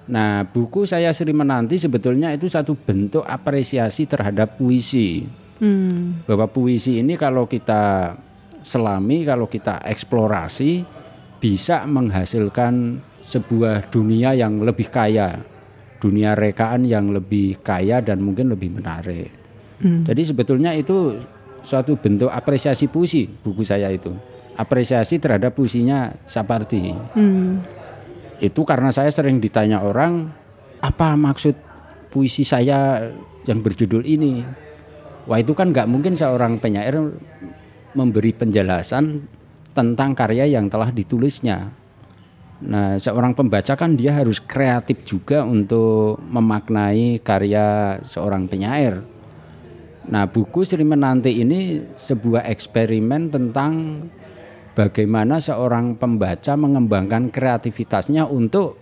[0.02, 5.22] Nah, buku saya Sri Menanti sebetulnya itu satu bentuk apresiasi terhadap puisi.
[5.62, 6.26] Hmm.
[6.26, 8.10] Bahwa puisi ini kalau kita
[8.66, 10.82] selami, kalau kita eksplorasi
[11.38, 15.38] bisa menghasilkan sebuah dunia yang lebih kaya.
[16.02, 19.30] Dunia rekaan yang lebih kaya dan mungkin lebih menarik.
[19.78, 20.02] Hmm.
[20.02, 21.14] Jadi sebetulnya itu
[21.62, 24.10] suatu bentuk apresiasi puisi buku saya itu.
[24.58, 27.62] Apresiasi terhadap puisinya Sapardi Hmm.
[28.42, 30.26] itu karena saya sering ditanya orang
[30.82, 31.54] apa maksud
[32.10, 33.06] puisi saya
[33.46, 34.42] yang berjudul ini
[35.30, 36.98] wah itu kan nggak mungkin seorang penyair
[37.94, 39.22] memberi penjelasan
[39.72, 41.72] tentang karya yang telah ditulisnya
[42.62, 49.02] nah seorang pembaca kan dia harus kreatif juga untuk memaknai karya seorang penyair
[50.06, 53.98] nah buku Sri Menanti ini sebuah eksperimen tentang
[54.72, 58.80] bagaimana seorang pembaca mengembangkan kreativitasnya untuk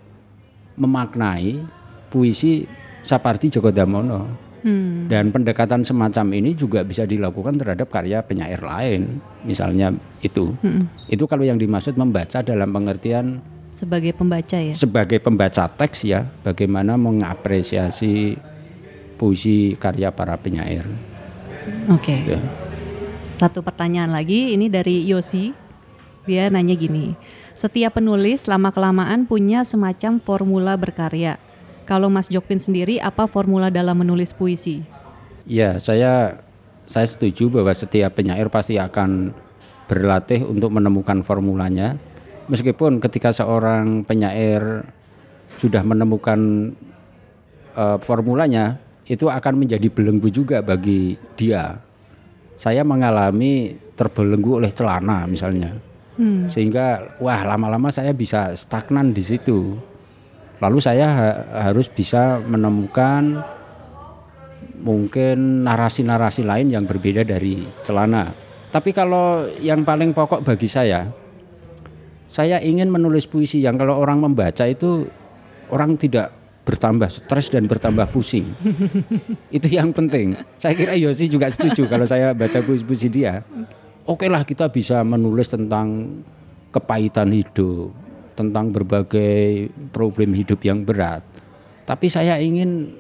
[0.79, 1.61] memaknai
[2.09, 2.65] puisi
[3.05, 4.51] Sapardi Djoko Damono.
[4.61, 5.09] Hmm.
[5.09, 9.89] Dan pendekatan semacam ini juga bisa dilakukan terhadap karya penyair lain, misalnya
[10.21, 10.53] itu.
[10.61, 10.85] Hmm.
[11.09, 13.41] Itu kalau yang dimaksud membaca dalam pengertian
[13.81, 14.77] Sebagai pembaca ya.
[14.77, 18.37] sebagai pembaca teks ya, bagaimana mengapresiasi
[19.17, 20.85] puisi karya para penyair.
[21.89, 22.29] Oke.
[22.29, 22.41] Ya.
[23.41, 25.57] Satu pertanyaan lagi ini dari Yosi.
[26.29, 27.17] Dia nanya gini.
[27.57, 31.41] Setiap penulis lama kelamaan punya semacam formula berkarya.
[31.89, 34.85] Kalau Mas Jokpin sendiri apa formula dalam menulis puisi?
[35.49, 36.45] Ya, saya
[36.85, 39.33] saya setuju bahwa setiap penyair pasti akan
[39.89, 41.97] berlatih untuk menemukan formulanya.
[42.51, 44.83] Meskipun ketika seorang penyair
[45.57, 46.75] sudah menemukan
[47.79, 48.75] eh, formulanya,
[49.11, 51.79] itu akan menjadi belenggu juga bagi dia.
[52.59, 55.75] Saya mengalami terbelenggu oleh celana misalnya.
[56.15, 56.47] Hmm.
[56.47, 59.75] Sehingga wah lama-lama saya bisa stagnan di situ.
[60.61, 63.41] Lalu saya ha- harus bisa menemukan
[64.81, 68.33] mungkin narasi-narasi lain yang berbeda dari celana.
[68.71, 71.11] Tapi kalau yang paling pokok bagi saya,
[72.31, 75.11] saya ingin menulis puisi yang kalau orang membaca itu
[75.75, 76.31] orang tidak
[76.63, 78.55] bertambah stres dan bertambah pusing.
[79.57, 80.39] itu yang penting.
[80.55, 83.43] Saya kira Yosi juga setuju kalau saya baca puisi-puisi dia.
[84.07, 86.23] Oke lah kita bisa menulis tentang
[86.71, 87.91] kepahitan hidup,
[88.39, 91.27] tentang berbagai problem hidup yang berat.
[91.83, 92.95] Tapi saya ingin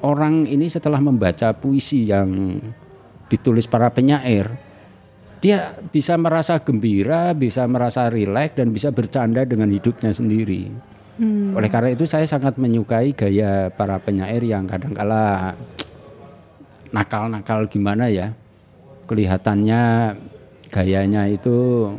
[0.00, 2.56] orang ini setelah membaca puisi yang
[3.28, 4.48] ditulis para penyair,
[5.42, 10.70] dia bisa merasa gembira, bisa merasa rileks dan bisa bercanda dengan hidupnya sendiri.
[11.18, 11.58] Hmm.
[11.58, 15.52] Oleh karena itu saya sangat menyukai gaya para penyair yang kadangkala
[16.94, 18.30] nakal-nakal gimana ya.
[19.10, 20.14] Kelihatannya
[20.70, 21.90] gayanya itu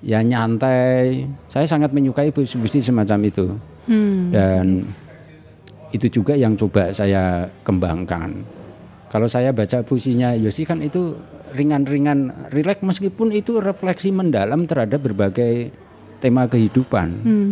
[0.00, 1.28] ya nyantai.
[1.52, 3.46] Saya sangat menyukai puisi-puisi semacam itu.
[3.84, 4.32] Hmm.
[4.32, 4.66] Dan
[5.92, 8.32] itu juga yang coba saya kembangkan.
[9.12, 11.12] Kalau saya baca puisinya Yosi kan itu
[11.52, 15.70] ringan-ringan, rileks meskipun itu refleksi mendalam terhadap berbagai
[16.18, 17.08] tema kehidupan.
[17.22, 17.50] Hmm.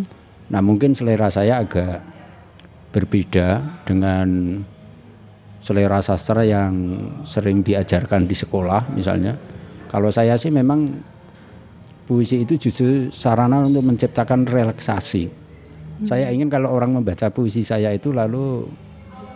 [0.51, 2.01] Nah mungkin selera saya agak
[2.91, 4.59] berbeda dengan
[5.61, 6.97] selera sastra yang
[7.29, 9.37] sering diajarkan di sekolah misalnya.
[9.91, 10.87] Kalau saya sih memang
[12.07, 15.31] puisi itu justru sarana untuk menciptakan relaksasi.
[16.01, 18.65] Saya ingin kalau orang membaca puisi saya itu lalu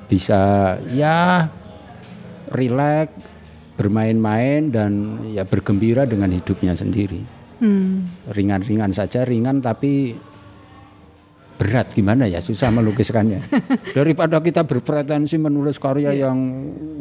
[0.09, 1.45] bisa ya
[2.55, 3.13] rileks,
[3.75, 4.93] bermain-main dan
[5.35, 7.23] ya bergembira dengan hidupnya sendiri.
[7.55, 8.03] Hmm.
[8.35, 10.13] ringan-ringan saja ringan tapi
[11.55, 11.95] berat.
[11.95, 12.43] Gimana ya?
[12.43, 13.47] Susah melukiskannya.
[13.97, 16.39] Daripada kita berpretensi menulis karya yang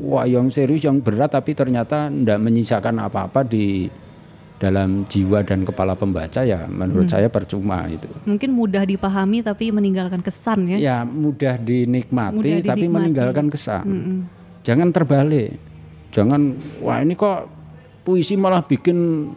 [0.06, 3.90] wah yang serius yang berat tapi ternyata tidak menyisakan apa-apa di
[4.62, 8.08] dalam jiwa dan kepala pembaca ya menurut saya percuma itu.
[8.24, 10.78] Mungkin mudah dipahami tapi meninggalkan kesan ya.
[10.80, 12.94] ya mudah dinikmati Mudah tapi dinikmati.
[12.94, 13.84] meninggalkan kesan.
[13.90, 14.18] Mm-mm.
[14.64, 15.60] jangan terbalik
[16.14, 16.42] Jangan
[16.86, 17.50] wah ini kok
[18.06, 19.28] puisi malah bikin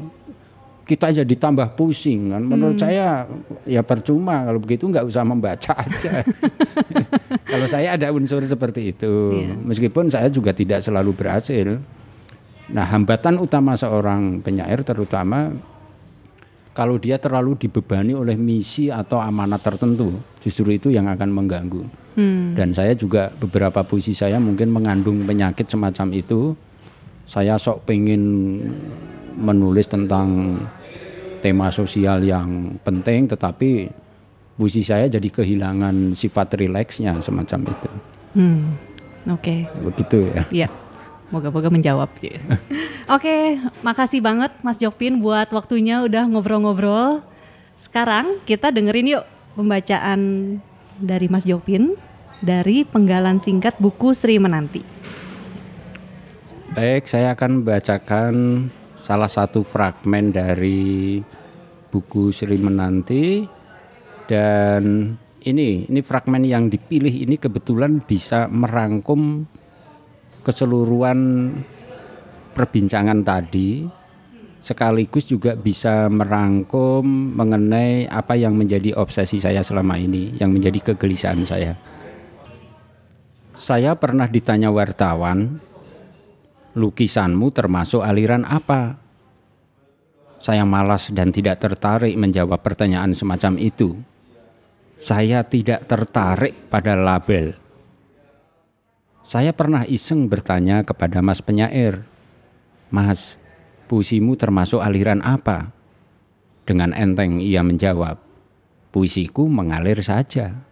[0.87, 2.43] kita jadi tambah pusing kan.
[2.47, 2.85] Menurut hmm.
[2.87, 3.27] saya
[3.66, 6.22] ya percuma kalau begitu nggak usah membaca aja.
[7.43, 9.59] kalau saya ada unsur seperti itu, yeah.
[9.66, 11.83] meskipun saya juga tidak selalu berhasil.
[12.70, 15.51] Nah hambatan utama seorang penyair terutama
[16.77, 20.12] kalau dia terlalu dibebani oleh misi atau amanat tertentu,
[20.45, 21.83] justru itu yang akan mengganggu.
[22.20, 22.53] Hmm.
[22.53, 26.53] Dan saya juga beberapa puisi saya mungkin mengandung penyakit semacam itu.
[27.27, 28.22] Saya sok pengen
[29.37, 30.59] menulis tentang
[31.43, 33.91] tema sosial yang penting tetapi
[34.57, 37.91] puisi saya jadi kehilangan sifat rileksnya semacam itu.
[38.37, 38.74] Hmm.
[39.29, 39.68] Oke.
[39.68, 39.83] Okay.
[39.85, 40.45] Begitu ya.
[40.51, 40.68] Iya.
[41.35, 42.39] Moga-moga menjawab sih.
[43.11, 43.41] Oke, okay,
[43.83, 47.22] makasih banget Mas Jopin buat waktunya udah ngobrol-ngobrol.
[47.83, 49.24] Sekarang kita dengerin yuk
[49.59, 50.20] pembacaan
[51.03, 51.99] dari Mas Jopin
[52.39, 54.95] dari penggalan singkat buku Sri Menanti.
[56.77, 58.33] Baik, saya akan membacakan
[59.01, 61.16] salah satu fragmen dari
[61.89, 63.49] buku Sri Menanti
[64.29, 69.49] dan ini ini fragmen yang dipilih ini kebetulan bisa merangkum
[70.45, 71.49] keseluruhan
[72.53, 73.89] perbincangan tadi
[74.61, 77.09] sekaligus juga bisa merangkum
[77.41, 81.72] mengenai apa yang menjadi obsesi saya selama ini, yang menjadi kegelisahan saya.
[83.57, 85.57] Saya pernah ditanya wartawan,
[86.77, 89.01] lukisanmu termasuk aliran apa?
[90.37, 93.97] Saya malas dan tidak tertarik menjawab pertanyaan semacam itu.
[95.01, 97.57] Saya tidak tertarik pada label.
[99.24, 102.05] Saya pernah iseng bertanya kepada Mas penyair,
[102.93, 103.41] "Mas,
[103.89, 105.72] puisimu termasuk aliran apa?"
[106.68, 108.20] Dengan enteng ia menjawab,
[108.93, 110.66] "Puisiku mengalir saja."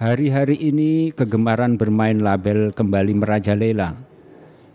[0.00, 4.00] Hari-hari ini kegemaran bermain label kembali merajalela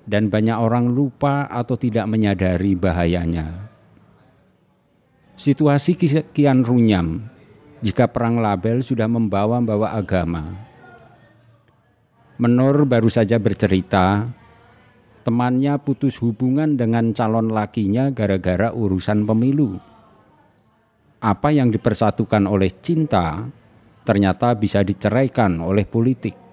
[0.06, 3.66] dan banyak orang lupa atau tidak menyadari bahayanya.
[5.34, 5.98] Situasi
[6.30, 7.26] kian runyam
[7.82, 10.62] jika perang label sudah membawa-bawa agama.
[12.38, 14.30] Menor baru saja bercerita,
[15.26, 19.82] temannya putus hubungan dengan calon lakinya gara-gara urusan pemilu.
[21.18, 23.50] Apa yang dipersatukan oleh cinta
[24.06, 26.46] ternyata bisa diceraikan oleh politik.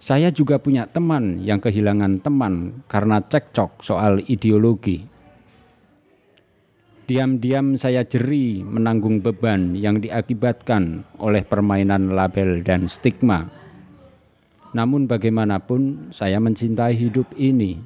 [0.00, 5.04] Saya juga punya teman yang kehilangan teman karena cekcok soal ideologi.
[7.06, 13.46] Diam-diam saya jeri menanggung beban yang diakibatkan oleh permainan label dan stigma.
[14.74, 17.78] Namun bagaimanapun saya mencintai hidup ini.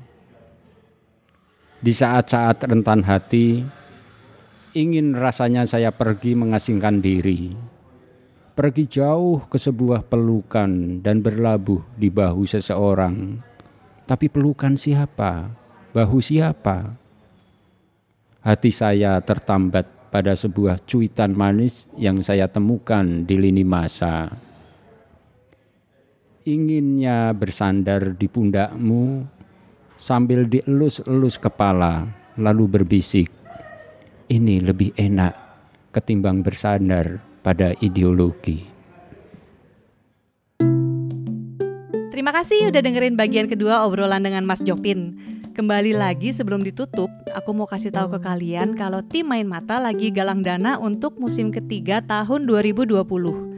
[1.81, 3.61] Di saat-saat rentan hati,
[4.73, 7.70] ingin rasanya saya pergi mengasingkan diri
[8.53, 13.41] pergi jauh ke sebuah pelukan dan berlabuh di bahu seseorang.
[14.05, 15.49] Tapi pelukan siapa?
[15.95, 16.99] Bahu siapa?
[18.43, 24.27] Hati saya tertambat pada sebuah cuitan manis yang saya temukan di lini masa.
[26.43, 29.23] Inginnya bersandar di pundakmu
[30.01, 32.09] sambil dielus-elus kepala
[32.41, 33.29] lalu berbisik,
[34.33, 35.37] ini lebih enak
[35.93, 38.69] ketimbang bersandar pada ideologi.
[42.11, 45.17] Terima kasih udah dengerin bagian kedua obrolan dengan Mas Jopin.
[45.51, 50.15] Kembali lagi sebelum ditutup, aku mau kasih tahu ke kalian kalau tim Main Mata lagi
[50.15, 53.50] galang dana untuk musim ketiga tahun 2020.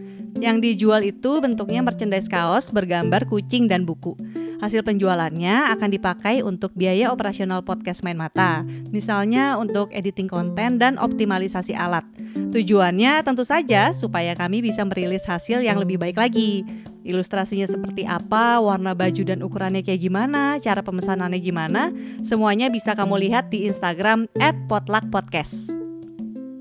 [0.43, 4.19] Yang dijual itu bentuknya merchandise kaos bergambar kucing dan buku.
[4.59, 10.99] Hasil penjualannya akan dipakai untuk biaya operasional podcast Main Mata, misalnya untuk editing konten dan
[10.99, 12.03] optimalisasi alat.
[12.51, 16.67] Tujuannya tentu saja supaya kami bisa merilis hasil yang lebih baik lagi.
[17.03, 21.91] Ilustrasinya seperti apa, warna baju dan ukurannya kayak gimana, cara pemesanannya gimana,
[22.23, 24.31] semuanya bisa kamu lihat di Instagram
[24.71, 25.82] @potluckpodcast.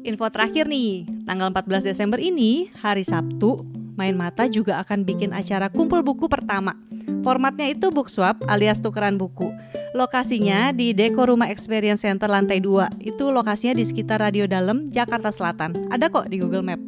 [0.01, 3.61] Info terakhir nih, tanggal 14 Desember ini, hari Sabtu,
[3.93, 6.73] Main Mata juga akan bikin acara kumpul buku pertama.
[7.21, 9.53] Formatnya itu book swap alias tukeran buku.
[9.93, 12.97] Lokasinya di Deko Rumah Experience Center lantai 2.
[12.97, 15.93] Itu lokasinya di sekitar Radio Dalam, Jakarta Selatan.
[15.93, 16.81] Ada kok di Google Map.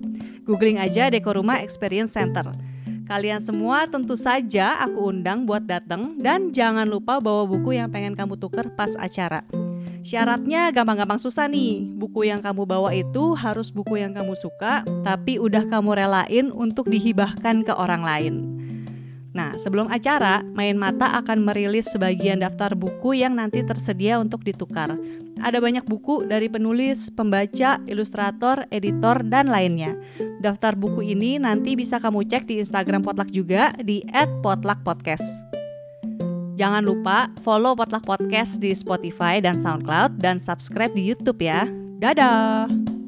[0.50, 2.50] Googling aja Deko Rumah Experience Center.
[3.06, 8.18] Kalian semua tentu saja aku undang buat datang dan jangan lupa bawa buku yang pengen
[8.18, 9.46] kamu tuker pas acara.
[10.04, 11.96] Syaratnya gampang-gampang susah nih.
[11.96, 16.92] Buku yang kamu bawa itu harus buku yang kamu suka, tapi udah kamu relain untuk
[16.92, 18.36] dihibahkan ke orang lain.
[19.34, 24.94] Nah, sebelum acara, Main Mata akan merilis sebagian daftar buku yang nanti tersedia untuk ditukar.
[25.42, 29.98] Ada banyak buku dari penulis, pembaca, ilustrator, editor, dan lainnya.
[30.44, 34.06] Daftar buku ini nanti bisa kamu cek di Instagram Potluck juga di
[34.46, 35.63] @potluckpodcast.
[36.54, 41.66] Jangan lupa follow Potluck Podcast di Spotify dan SoundCloud dan subscribe di YouTube ya.
[41.98, 43.03] Dadah!